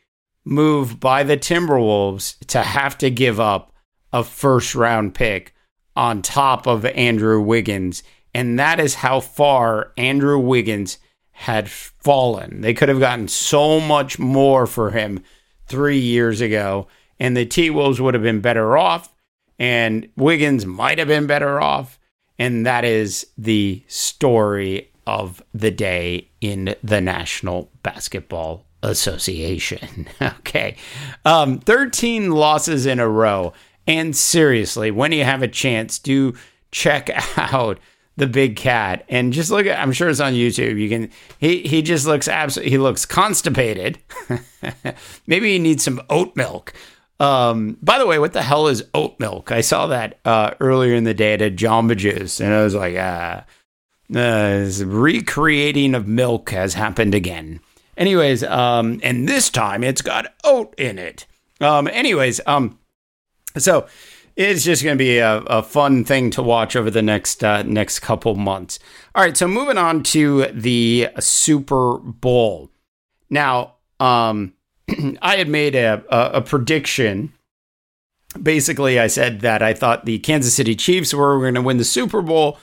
move 0.46 1.00
by 1.00 1.24
the 1.24 1.38
Timberwolves 1.38 2.38
to 2.48 2.62
have 2.62 2.98
to 3.00 3.10
give 3.10 3.40
up 3.40 3.74
a 4.12 4.24
first 4.24 4.76
round 4.76 5.16
pick 5.16 5.54
on 5.96 6.22
top 6.22 6.68
of 6.68 6.86
Andrew 6.86 7.40
Wiggins. 7.42 8.04
And 8.34 8.60
that 8.60 8.80
is 8.80 8.96
how 8.96 9.20
far 9.20 9.94
Andrew 9.98 10.40
Wiggins 10.40 10.98
had 11.44 11.70
fallen. 11.70 12.62
They 12.62 12.74
could 12.74 12.88
have 12.88 13.02
gotten 13.02 13.28
so 13.28 13.82
much 13.82 14.18
more 14.18 14.66
for 14.66 14.92
him 14.92 15.22
three 15.68 16.00
years 16.00 16.40
ago, 16.40 16.88
and 17.20 17.36
the 17.36 17.46
T 17.46 17.70
Wolves 17.70 18.00
would 18.00 18.14
have 18.14 18.24
been 18.24 18.40
better 18.40 18.78
off, 18.78 19.14
and 19.60 20.08
Wiggins 20.16 20.66
might 20.66 21.00
have 21.00 21.10
been 21.10 21.28
better 21.28 21.60
off. 21.60 22.00
And 22.40 22.66
that 22.66 22.86
is 22.86 23.28
the 23.38 23.84
story 23.88 24.90
of 25.06 25.44
the 25.54 25.70
day 25.70 26.30
in 26.40 26.76
the 26.82 27.02
National 27.02 27.70
Basketball 27.84 28.66
Association. 28.82 30.08
okay. 30.22 30.78
Um, 31.26 31.60
13 31.60 32.32
losses 32.32 32.86
in 32.86 33.02
a 33.02 33.08
row. 33.08 33.52
And 33.86 34.16
seriously, 34.16 34.92
when 34.92 35.12
you 35.12 35.26
have 35.26 35.44
a 35.44 35.50
chance, 35.50 36.00
do 36.00 36.36
check 36.72 37.10
out 37.38 37.80
the 38.16 38.28
big 38.28 38.56
cat 38.56 39.06
and 39.10 39.34
just 39.34 39.50
look 39.50 39.66
at 39.66 39.80
I'm 39.80 39.92
sure 39.92 40.10
it's 40.10 40.20
on 40.20 40.34
YouTube. 40.34 40.80
You 40.80 40.90
can 40.90 41.10
he 41.40 41.62
he 41.62 41.82
just 41.82 42.06
looks 42.06 42.28
absolutely 42.28 42.72
he 42.72 42.78
looks 42.78 43.06
constipated. 43.06 44.00
Maybe 45.28 45.54
he 45.54 45.60
needs 45.60 45.84
some 45.84 46.02
oat 46.10 46.36
milk. 46.36 46.74
Um, 47.20 47.78
by 47.82 48.00
the 48.00 48.08
way, 48.08 48.20
what 48.20 48.34
the 48.34 48.42
hell 48.42 48.68
is 48.68 48.84
oat 48.94 49.20
milk? 49.20 49.52
I 49.52 49.62
saw 49.62 49.88
that 49.88 50.20
uh, 50.26 50.52
earlier 50.60 50.94
in 50.94 51.04
the 51.04 51.14
day 51.14 51.34
at 51.34 51.42
a 51.42 51.50
Jamba 51.50 51.96
Juice, 51.96 52.42
and 52.42 52.54
I 52.54 52.64
was 52.64 52.76
like, 52.76 52.96
ah, 52.98 53.46
uh, 54.14 54.70
recreating 54.86 55.96
of 55.96 56.08
milk 56.08 56.50
has 56.50 56.74
happened 56.74 57.16
again. 57.16 57.62
Anyways, 57.96 58.44
um, 58.44 59.00
and 59.04 59.28
this 59.30 59.50
time 59.50 59.84
it's 59.84 60.02
got 60.02 60.34
oat 60.44 60.74
in 60.78 60.98
it. 60.98 61.26
Um, 61.62 61.88
anyways, 61.88 62.42
um, 62.46 62.80
so 63.58 63.88
it's 64.36 64.64
just 64.64 64.84
going 64.84 64.98
to 64.98 65.04
be 65.04 65.18
a, 65.20 65.38
a, 65.42 65.62
fun 65.62 66.04
thing 66.04 66.32
to 66.32 66.42
watch 66.42 66.76
over 66.76 66.90
the 66.90 67.02
next 67.02 67.44
uh, 67.44 67.64
next 67.64 68.00
couple 68.00 68.36
months. 68.36 68.80
All 69.14 69.24
right, 69.24 69.38
so 69.38 69.48
moving 69.48 69.78
on 69.78 70.04
to 70.04 70.48
the 70.48 71.10
Super 71.20 71.98
Bowl. 71.98 72.72
Now, 73.30 73.76
um, 74.00 74.54
I 75.22 75.38
had 75.38 75.48
made 75.48 75.76
a, 75.76 76.04
a, 76.10 76.38
a, 76.38 76.42
prediction. 76.42 77.34
Basically, 78.42 79.00
I 79.00 79.08
said 79.08 79.42
that 79.42 79.62
I 79.62 79.74
thought 79.74 80.06
the 80.06 80.20
Kansas 80.20 80.56
City 80.56 80.76
Chiefs 80.76 81.14
were 81.14 81.40
going 81.40 81.54
to 81.54 81.62
win 81.62 81.78
the 81.78 81.84
Super 81.84 82.22
Bowl 82.22 82.58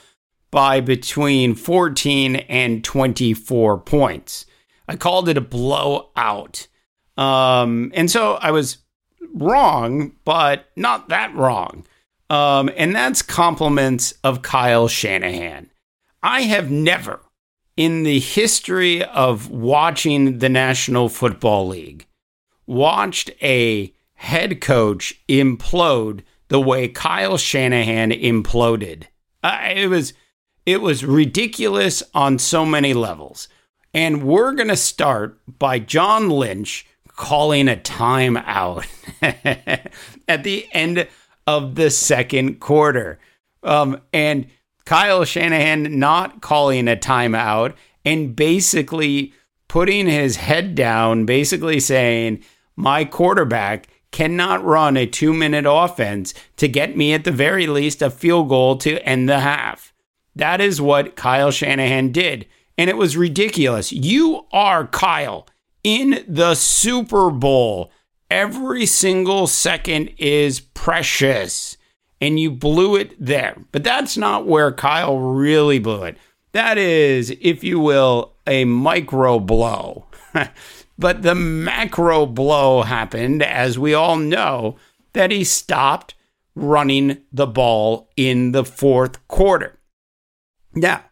by 0.51 0.81
between 0.81 1.55
14 1.55 2.35
and 2.35 2.83
24 2.83 3.77
points. 3.79 4.45
I 4.87 4.97
called 4.97 5.29
it 5.29 5.37
a 5.37 5.41
blowout. 5.41 6.67
Um, 7.17 7.91
and 7.95 8.11
so 8.11 8.33
I 8.33 8.51
was 8.51 8.79
wrong, 9.33 10.13
but 10.25 10.65
not 10.75 11.09
that 11.09 11.33
wrong. 11.35 11.85
Um, 12.29 12.69
and 12.77 12.95
that's 12.95 13.21
compliments 13.21 14.13
of 14.23 14.41
Kyle 14.41 14.87
Shanahan. 14.87 15.69
I 16.23 16.41
have 16.43 16.71
never, 16.71 17.19
in 17.75 18.03
the 18.03 18.19
history 18.19 19.03
of 19.03 19.49
watching 19.49 20.39
the 20.39 20.49
National 20.49 21.09
Football 21.09 21.67
League, 21.67 22.07
watched 22.65 23.31
a 23.41 23.93
head 24.13 24.61
coach 24.61 25.19
implode 25.27 26.21
the 26.47 26.61
way 26.61 26.87
Kyle 26.87 27.37
Shanahan 27.37 28.11
imploded. 28.11 29.03
Uh, 29.43 29.71
it 29.75 29.87
was 29.87 30.13
it 30.65 30.81
was 30.81 31.03
ridiculous 31.03 32.03
on 32.13 32.37
so 32.37 32.65
many 32.65 32.93
levels. 32.93 33.47
And 33.93 34.23
we're 34.23 34.53
going 34.53 34.69
to 34.69 34.77
start 34.77 35.39
by 35.59 35.79
John 35.79 36.29
Lynch 36.29 36.85
calling 37.21 37.69
a 37.69 37.75
timeout 37.75 38.83
at 40.27 40.43
the 40.43 40.67
end 40.71 41.07
of 41.45 41.75
the 41.75 41.91
second 41.91 42.59
quarter. 42.59 43.19
Um, 43.61 44.01
and 44.11 44.47
Kyle 44.85 45.23
Shanahan 45.23 45.99
not 45.99 46.41
calling 46.41 46.87
a 46.87 46.95
timeout 46.95 47.75
and 48.03 48.35
basically 48.35 49.33
putting 49.67 50.07
his 50.07 50.37
head 50.37 50.73
down, 50.73 51.27
basically 51.27 51.79
saying, 51.79 52.43
My 52.75 53.05
quarterback 53.05 53.87
cannot 54.09 54.65
run 54.65 54.97
a 54.97 55.05
two 55.05 55.31
minute 55.31 55.65
offense 55.67 56.33
to 56.57 56.67
get 56.67 56.97
me 56.97 57.13
at 57.13 57.23
the 57.23 57.31
very 57.31 57.67
least 57.67 58.01
a 58.01 58.09
field 58.09 58.49
goal 58.49 58.77
to 58.77 58.97
end 59.07 59.29
the 59.29 59.41
half. 59.41 59.93
That 60.35 60.59
is 60.59 60.81
what 60.81 61.15
Kyle 61.15 61.51
Shanahan 61.51 62.11
did. 62.11 62.47
And 62.79 62.89
it 62.89 62.97
was 62.97 63.15
ridiculous. 63.15 63.91
You 63.91 64.47
are 64.51 64.87
Kyle 64.87 65.45
in 65.83 66.23
the 66.27 66.55
Super 66.55 67.29
Bowl. 67.29 67.91
Every 68.29 68.85
single 68.85 69.47
second 69.47 70.13
is 70.17 70.59
precious. 70.59 71.77
And 72.19 72.39
you 72.39 72.51
blew 72.51 72.95
it 72.95 73.15
there. 73.19 73.57
But 73.71 73.83
that's 73.83 74.15
not 74.15 74.45
where 74.45 74.71
Kyle 74.71 75.17
really 75.17 75.79
blew 75.79 76.03
it. 76.03 76.17
That 76.51 76.77
is, 76.77 77.35
if 77.41 77.63
you 77.63 77.79
will, 77.79 78.33
a 78.45 78.65
micro 78.65 79.39
blow. 79.39 80.05
but 80.99 81.23
the 81.23 81.35
macro 81.35 82.25
blow 82.25 82.83
happened, 82.83 83.41
as 83.41 83.79
we 83.79 83.93
all 83.93 84.17
know, 84.17 84.77
that 85.13 85.31
he 85.31 85.43
stopped 85.43 86.13
running 86.55 87.17
the 87.31 87.47
ball 87.47 88.09
in 88.15 88.51
the 88.51 88.65
fourth 88.65 89.25
quarter. 89.27 89.79
Now, 90.73 91.03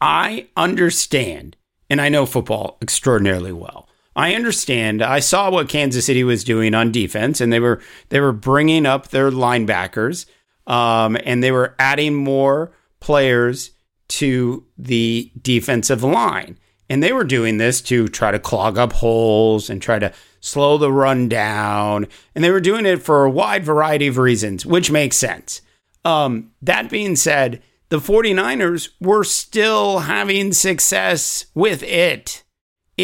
I 0.00 0.48
understand, 0.56 1.56
and 1.88 2.00
I 2.00 2.08
know 2.08 2.26
football 2.26 2.78
extraordinarily 2.82 3.52
well. 3.52 3.88
I 4.20 4.34
understand. 4.34 5.00
I 5.00 5.20
saw 5.20 5.50
what 5.50 5.70
Kansas 5.70 6.04
City 6.04 6.24
was 6.24 6.44
doing 6.44 6.74
on 6.74 6.92
defense, 6.92 7.40
and 7.40 7.50
they 7.50 7.58
were 7.58 7.80
they 8.10 8.20
were 8.20 8.34
bringing 8.34 8.84
up 8.84 9.08
their 9.08 9.30
linebackers, 9.30 10.26
um, 10.66 11.16
and 11.24 11.42
they 11.42 11.50
were 11.50 11.74
adding 11.78 12.14
more 12.14 12.70
players 13.00 13.70
to 14.08 14.66
the 14.76 15.32
defensive 15.40 16.02
line, 16.02 16.58
and 16.90 17.02
they 17.02 17.14
were 17.14 17.24
doing 17.24 17.56
this 17.56 17.80
to 17.80 18.08
try 18.08 18.30
to 18.30 18.38
clog 18.38 18.76
up 18.76 18.92
holes 18.92 19.70
and 19.70 19.80
try 19.80 19.98
to 19.98 20.12
slow 20.40 20.76
the 20.76 20.92
run 20.92 21.26
down, 21.26 22.06
and 22.34 22.44
they 22.44 22.50
were 22.50 22.60
doing 22.60 22.84
it 22.84 23.00
for 23.00 23.24
a 23.24 23.30
wide 23.30 23.64
variety 23.64 24.06
of 24.06 24.18
reasons, 24.18 24.66
which 24.66 24.90
makes 24.90 25.16
sense. 25.16 25.62
Um, 26.04 26.50
that 26.60 26.90
being 26.90 27.16
said, 27.16 27.62
the 27.88 28.00
49ers 28.00 28.90
were 29.00 29.24
still 29.24 30.00
having 30.00 30.52
success 30.52 31.46
with 31.54 31.82
it 31.82 32.42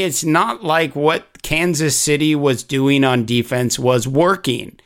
it's 0.02 0.24
not 0.24 0.62
like 0.62 0.94
what 0.94 1.42
Kansas 1.42 1.96
City 1.96 2.34
was 2.34 2.62
doing 2.62 3.04
on 3.04 3.24
defense 3.24 3.78
was 3.78 4.06
working. 4.06 4.78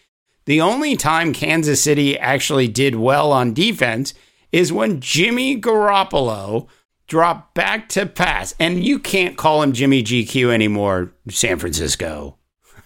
The 0.44 0.60
only 0.60 0.96
time 0.96 1.32
Kansas 1.32 1.82
City 1.82 2.18
actually 2.18 2.68
did 2.68 2.94
well 2.94 3.32
on 3.32 3.54
defense 3.54 4.14
is 4.52 4.72
when 4.72 5.00
Jimmy 5.00 5.60
Garoppolo 5.60 6.68
drop 7.06 7.54
back 7.54 7.88
to 7.90 8.06
pass. 8.06 8.54
And 8.60 8.84
you 8.84 8.98
can't 8.98 9.36
call 9.36 9.62
him 9.62 9.72
Jimmy 9.72 10.02
GQ 10.02 10.52
anymore, 10.52 11.12
San 11.28 11.58
Francisco. 11.58 12.36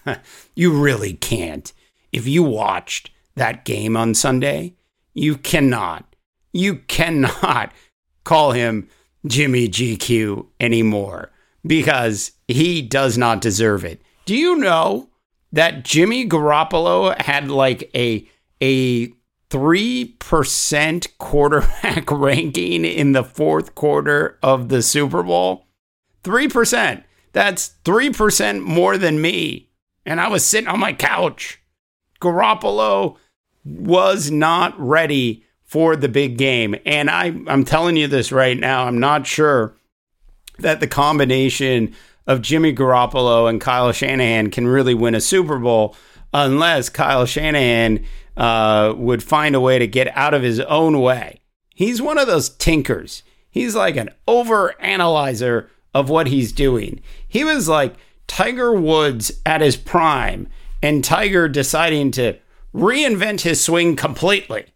you 0.54 0.72
really 0.72 1.14
can't. 1.14 1.72
If 2.12 2.26
you 2.26 2.42
watched 2.42 3.10
that 3.34 3.64
game 3.64 3.96
on 3.96 4.14
Sunday, 4.14 4.76
you 5.12 5.37
cannot, 5.37 6.16
you 6.52 6.76
cannot 6.76 7.72
call 8.24 8.52
him 8.52 8.88
Jimmy 9.26 9.68
GQ 9.68 10.46
anymore 10.60 11.30
because 11.66 12.33
he 12.48 12.83
does 12.83 13.16
not 13.16 13.40
deserve 13.40 13.85
it. 13.85 14.03
Do 14.24 14.35
you 14.37 14.57
know 14.57 15.09
that 15.53 15.85
Jimmy 15.85 16.29
Garoppolo 16.29 17.20
had 17.20 17.50
like 17.50 17.90
a 17.94 18.29
a 18.61 19.09
3% 19.50 21.18
quarterback 21.18 22.11
ranking 22.11 22.85
in 22.85 23.12
the 23.12 23.24
fourth 23.24 23.74
quarter 23.74 24.38
of 24.42 24.68
the 24.68 24.83
Super 24.83 25.22
Bowl? 25.22 25.66
3%. 26.22 27.05
That's 27.33 27.74
3% 27.85 28.62
more 28.62 28.96
than 28.96 29.20
me. 29.20 29.70
And 30.07 30.20
I 30.20 30.29
was 30.29 30.44
sitting 30.44 30.68
on 30.68 30.81
my 30.81 30.92
couch. 30.92 31.61
Garoppolo 32.20 33.16
was 33.64 34.31
not 34.31 34.79
ready 34.79 35.44
for 35.62 35.96
the 35.96 36.09
big 36.09 36.38
game. 36.38 36.74
And 36.87 37.11
I, 37.11 37.27
I'm 37.46 37.64
telling 37.64 37.96
you 37.96 38.07
this 38.09 38.33
right 38.33 38.59
now, 38.59 38.87
I'm 38.87 38.98
not 38.98 39.27
sure 39.27 39.77
that 40.59 40.81
the 40.81 40.87
combination 40.87 41.95
of 42.27 42.43
Jimmy 42.43 42.75
Garoppolo 42.75 43.49
and 43.49 43.61
Kyle 43.61 43.93
Shanahan 43.93 44.51
can 44.51 44.67
really 44.67 44.95
win 44.95 45.14
a 45.14 45.21
Super 45.21 45.59
Bowl 45.59 45.97
unless 46.33 46.88
Kyle 46.88 47.27
Shanahan 47.27 48.05
uh, 48.37 48.95
would 48.97 49.23
find 49.23 49.55
a 49.55 49.61
way 49.61 49.79
to 49.79 49.87
get 49.87 50.17
out 50.17 50.35
of 50.35 50.43
his 50.43 50.61
own 50.61 51.01
way. 51.01 51.40
He's 51.75 52.01
one 52.01 52.19
of 52.19 52.27
those 52.27 52.49
tinkers. 52.49 53.23
He's 53.51 53.75
like 53.75 53.97
an 53.97 54.11
over 54.27 54.81
analyzer 54.81 55.71
of 55.93 56.09
what 56.09 56.27
he's 56.27 56.53
doing. 56.53 57.01
He 57.27 57.45
was 57.45 57.69
like 57.69 57.95
Tiger 58.27 58.73
Woods 58.73 59.33
at 59.47 59.61
his 59.61 59.77
prime 59.77 60.49
and 60.83 61.05
Tiger 61.05 61.49
deciding 61.49 62.11
to 62.12 62.37
reinvent 62.75 63.43
his 63.43 63.62
swing 63.62 63.97
completely. 63.97 64.67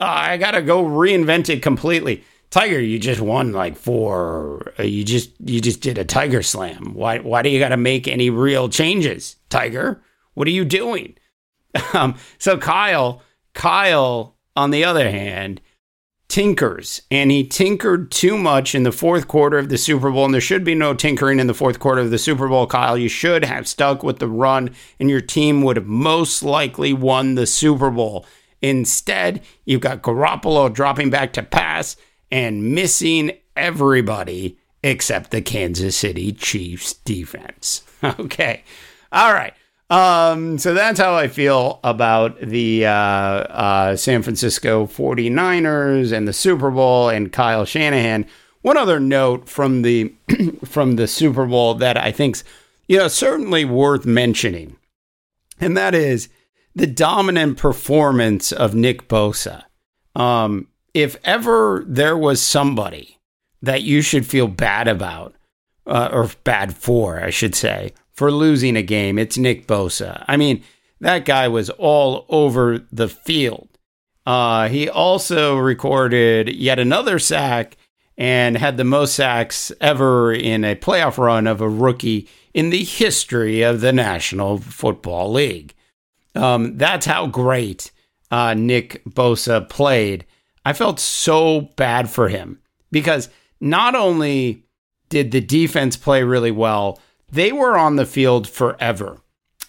Uh, 0.00 0.04
I 0.04 0.36
got 0.36 0.52
to 0.52 0.62
go 0.62 0.82
reinvent 0.82 1.48
it 1.48 1.62
completely. 1.62 2.24
Tiger, 2.54 2.80
you 2.80 3.00
just 3.00 3.20
won 3.20 3.50
like 3.50 3.76
four. 3.76 4.74
Uh, 4.78 4.84
you 4.84 5.02
just 5.02 5.32
you 5.40 5.60
just 5.60 5.80
did 5.80 5.98
a 5.98 6.04
Tiger 6.04 6.40
Slam. 6.40 6.94
Why 6.94 7.18
why 7.18 7.42
do 7.42 7.48
you 7.48 7.58
got 7.58 7.70
to 7.70 7.76
make 7.76 8.06
any 8.06 8.30
real 8.30 8.68
changes, 8.68 9.34
Tiger? 9.48 10.00
What 10.34 10.46
are 10.46 10.52
you 10.52 10.64
doing? 10.64 11.16
Um, 11.92 12.14
so 12.38 12.56
Kyle, 12.56 13.20
Kyle, 13.54 14.36
on 14.54 14.70
the 14.70 14.84
other 14.84 15.10
hand, 15.10 15.60
tinkers, 16.28 17.02
and 17.10 17.32
he 17.32 17.44
tinkered 17.44 18.12
too 18.12 18.38
much 18.38 18.76
in 18.76 18.84
the 18.84 18.92
fourth 18.92 19.26
quarter 19.26 19.58
of 19.58 19.68
the 19.68 19.76
Super 19.76 20.12
Bowl. 20.12 20.24
And 20.24 20.32
there 20.32 20.40
should 20.40 20.62
be 20.62 20.76
no 20.76 20.94
tinkering 20.94 21.40
in 21.40 21.48
the 21.48 21.54
fourth 21.54 21.80
quarter 21.80 22.02
of 22.02 22.12
the 22.12 22.18
Super 22.18 22.46
Bowl, 22.46 22.68
Kyle. 22.68 22.96
You 22.96 23.08
should 23.08 23.44
have 23.44 23.66
stuck 23.66 24.04
with 24.04 24.20
the 24.20 24.28
run, 24.28 24.70
and 25.00 25.10
your 25.10 25.20
team 25.20 25.62
would 25.62 25.74
have 25.74 25.86
most 25.86 26.44
likely 26.44 26.92
won 26.92 27.34
the 27.34 27.48
Super 27.48 27.90
Bowl. 27.90 28.24
Instead, 28.62 29.42
you've 29.64 29.80
got 29.80 30.02
Garoppolo 30.02 30.72
dropping 30.72 31.10
back 31.10 31.32
to 31.32 31.42
pass 31.42 31.96
and 32.34 32.74
missing 32.74 33.30
everybody 33.56 34.58
except 34.82 35.30
the 35.30 35.40
Kansas 35.40 35.96
City 35.96 36.32
Chiefs 36.32 36.92
defense. 36.92 37.82
Okay. 38.20 38.64
All 39.12 39.32
right. 39.32 39.54
Um, 39.88 40.58
so 40.58 40.74
that's 40.74 41.00
how 41.00 41.14
I 41.14 41.26
feel 41.26 41.80
about 41.82 42.38
the 42.38 42.84
uh, 42.84 42.90
uh, 42.90 43.96
San 43.96 44.22
Francisco 44.22 44.84
49ers 44.86 46.12
and 46.12 46.28
the 46.28 46.34
Super 46.34 46.70
Bowl 46.70 47.08
and 47.08 47.32
Kyle 47.32 47.64
Shanahan. 47.64 48.26
One 48.60 48.76
other 48.76 49.00
note 49.00 49.48
from 49.48 49.80
the 49.80 50.12
from 50.66 50.96
the 50.96 51.06
Super 51.06 51.46
Bowl 51.46 51.72
that 51.76 51.96
I 51.96 52.12
think's 52.12 52.44
you 52.88 52.98
know 52.98 53.08
certainly 53.08 53.64
worth 53.64 54.04
mentioning, 54.04 54.76
and 55.58 55.74
that 55.78 55.94
is 55.94 56.28
the 56.74 56.86
dominant 56.86 57.56
performance 57.56 58.52
of 58.52 58.74
Nick 58.74 59.08
Bosa. 59.08 59.62
Um, 60.14 60.68
if 60.94 61.16
ever 61.24 61.84
there 61.86 62.16
was 62.16 62.40
somebody 62.40 63.18
that 63.60 63.82
you 63.82 64.00
should 64.00 64.26
feel 64.26 64.48
bad 64.48 64.88
about, 64.88 65.34
uh, 65.86 66.08
or 66.12 66.30
bad 66.44 66.74
for, 66.74 67.20
I 67.20 67.30
should 67.30 67.54
say, 67.54 67.92
for 68.12 68.30
losing 68.30 68.76
a 68.76 68.82
game, 68.82 69.18
it's 69.18 69.36
Nick 69.36 69.66
Bosa. 69.66 70.24
I 70.28 70.36
mean, 70.36 70.62
that 71.00 71.24
guy 71.24 71.48
was 71.48 71.68
all 71.70 72.24
over 72.28 72.80
the 72.92 73.08
field. 73.08 73.68
Uh, 74.24 74.68
he 74.68 74.88
also 74.88 75.56
recorded 75.56 76.54
yet 76.54 76.78
another 76.78 77.18
sack 77.18 77.76
and 78.16 78.56
had 78.56 78.76
the 78.76 78.84
most 78.84 79.14
sacks 79.14 79.72
ever 79.80 80.32
in 80.32 80.64
a 80.64 80.76
playoff 80.76 81.18
run 81.18 81.46
of 81.46 81.60
a 81.60 81.68
rookie 81.68 82.28
in 82.54 82.70
the 82.70 82.84
history 82.84 83.62
of 83.62 83.80
the 83.80 83.92
National 83.92 84.58
Football 84.58 85.32
League. 85.32 85.74
Um, 86.34 86.78
that's 86.78 87.06
how 87.06 87.26
great 87.26 87.90
uh, 88.30 88.54
Nick 88.54 89.02
Bosa 89.04 89.68
played. 89.68 90.24
I 90.64 90.72
felt 90.72 90.98
so 90.98 91.62
bad 91.76 92.08
for 92.08 92.28
him 92.28 92.60
because 92.90 93.28
not 93.60 93.94
only 93.94 94.64
did 95.08 95.30
the 95.30 95.40
defense 95.40 95.96
play 95.96 96.22
really 96.22 96.50
well, 96.50 96.98
they 97.30 97.52
were 97.52 97.76
on 97.76 97.96
the 97.96 98.06
field 98.06 98.48
forever. 98.48 99.20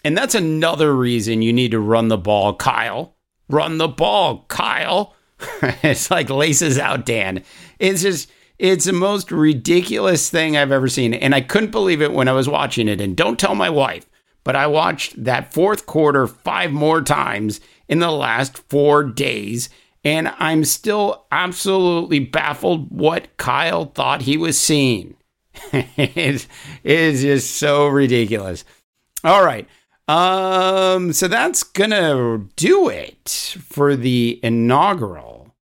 And 0.04 0.18
that's 0.18 0.36
another 0.36 0.96
reason 0.96 1.42
you 1.42 1.52
need 1.52 1.72
to 1.72 1.80
run 1.80 2.10
the 2.10 2.18
ball, 2.18 2.56
Kyle. 2.56 3.16
Run 3.50 3.78
the 3.78 3.88
ball, 3.88 4.46
Kyle. 4.48 5.16
it's 5.62 6.12
like 6.12 6.30
laces 6.30 6.78
out, 6.78 7.06
Dan. 7.06 7.44
It's 7.80 8.04
just, 8.04 8.30
it's 8.60 8.86
the 8.86 8.94
most 8.94 9.32
ridiculous 9.32 10.30
thing 10.30 10.56
I've 10.56 10.72
ever 10.72 10.88
seen. 10.88 11.14
And 11.14 11.34
I 11.34 11.42
couldn't 11.42 11.72
believe 11.72 12.02
it 12.02 12.14
when 12.14 12.28
I 12.28 12.34
was 12.34 12.48
watching 12.48 12.88
it. 12.88 13.02
And 13.02 13.18
don't 13.18 13.40
tell 13.40 13.56
my 13.56 13.70
wife, 13.70 14.06
but 14.44 14.56
I 14.56 14.68
watched 14.68 15.24
that 15.24 15.54
fourth 15.54 15.86
quarter 15.86 16.28
five 16.28 16.72
more 16.72 17.02
times 17.02 17.60
in 17.88 18.00
the 18.00 18.12
last 18.12 18.60
four 18.70 19.04
days. 19.04 19.70
And 20.06 20.32
I'm 20.38 20.64
still 20.64 21.26
absolutely 21.32 22.20
baffled 22.20 22.92
what 22.92 23.36
Kyle 23.38 23.86
thought 23.86 24.22
he 24.22 24.38
was 24.38 24.58
seeing. 24.58 25.16
it 25.74 26.48
is 26.84 27.22
just 27.24 27.56
so 27.56 27.88
ridiculous. 27.88 28.64
All 29.24 29.44
right. 29.44 29.68
Um, 30.08 31.12
so 31.12 31.28
that's 31.28 31.64
gonna 31.64 32.46
do 32.56 32.88
it 32.88 33.58
for 33.68 33.96
the 33.96 34.40
inaugural, 34.44 35.56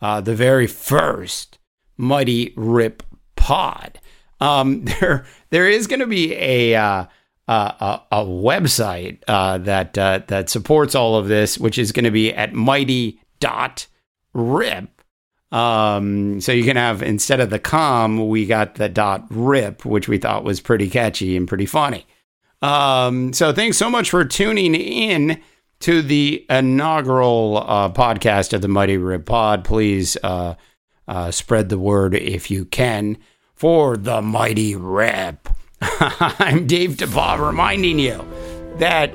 uh, 0.00 0.22
the 0.22 0.34
very 0.34 0.66
first 0.66 1.58
Mighty 1.98 2.54
Rip 2.56 3.02
Pod. 3.36 4.00
Um, 4.40 4.84
there, 5.00 5.26
there 5.50 5.68
is 5.68 5.86
gonna 5.86 6.06
be 6.06 6.34
a 6.34 6.74
uh, 6.74 7.04
a, 7.48 8.00
a, 8.10 8.24
website 8.24 9.18
uh, 9.28 9.58
that 9.58 9.98
uh, 9.98 10.20
that 10.28 10.48
supports 10.48 10.94
all 10.94 11.16
of 11.16 11.28
this, 11.28 11.58
which 11.58 11.76
is 11.76 11.92
going 11.92 12.04
to 12.04 12.10
be 12.10 12.32
at 12.32 12.54
mighty 12.54 13.20
dot 13.42 13.88
rip. 14.32 15.02
Um, 15.50 16.40
so 16.40 16.52
you 16.52 16.64
can 16.64 16.76
have 16.76 17.02
instead 17.02 17.40
of 17.40 17.50
the 17.50 17.58
com, 17.58 18.28
we 18.28 18.46
got 18.46 18.76
the 18.76 18.88
dot 18.88 19.26
rip, 19.28 19.84
which 19.84 20.08
we 20.08 20.16
thought 20.16 20.44
was 20.44 20.60
pretty 20.60 20.88
catchy 20.88 21.36
and 21.36 21.46
pretty 21.48 21.66
funny. 21.66 22.06
Um, 22.62 23.32
so 23.32 23.52
thanks 23.52 23.76
so 23.76 23.90
much 23.90 24.08
for 24.08 24.24
tuning 24.24 24.74
in 24.74 25.42
to 25.80 26.00
the 26.00 26.46
inaugural 26.48 27.58
uh, 27.58 27.92
podcast 27.92 28.52
of 28.52 28.62
the 28.62 28.68
Mighty 28.68 28.96
Rip 28.96 29.26
Pod. 29.26 29.64
Please 29.64 30.16
uh, 30.22 30.54
uh, 31.08 31.32
spread 31.32 31.68
the 31.68 31.78
word 31.78 32.14
if 32.14 32.50
you 32.50 32.64
can 32.64 33.18
for 33.54 33.96
the 33.96 34.22
Mighty 34.22 34.76
Rip. 34.76 35.48
I'm 35.80 36.68
Dave 36.68 36.92
DeBaugh 36.92 37.44
reminding 37.44 37.98
you 37.98 38.24
that 38.78 39.12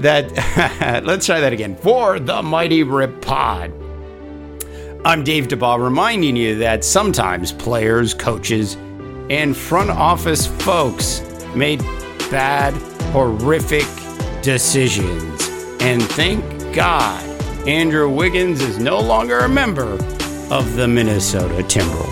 that 0.00 1.02
let's 1.04 1.26
try 1.26 1.40
that 1.40 1.52
again 1.52 1.76
for 1.76 2.18
the 2.18 2.42
Mighty 2.42 2.82
Rip 2.82 3.20
Pod. 3.20 3.72
I'm 5.04 5.24
Dave 5.24 5.48
DeBaugh 5.48 5.82
reminding 5.82 6.36
you 6.36 6.56
that 6.56 6.84
sometimes 6.84 7.52
players, 7.52 8.12
coaches, 8.12 8.76
and 9.30 9.56
front 9.56 9.90
office 9.90 10.46
folks 10.46 11.22
made 11.54 11.80
bad, 12.30 12.74
horrific 13.12 13.86
decisions. 14.42 15.48
And 15.80 16.02
thank 16.02 16.44
God 16.74 17.24
Andrew 17.66 18.10
Wiggins 18.10 18.60
is 18.60 18.78
no 18.78 19.00
longer 19.00 19.38
a 19.38 19.48
member 19.48 19.94
of 20.50 20.76
the 20.76 20.86
Minnesota 20.88 21.62
Timberwolves. 21.62 22.09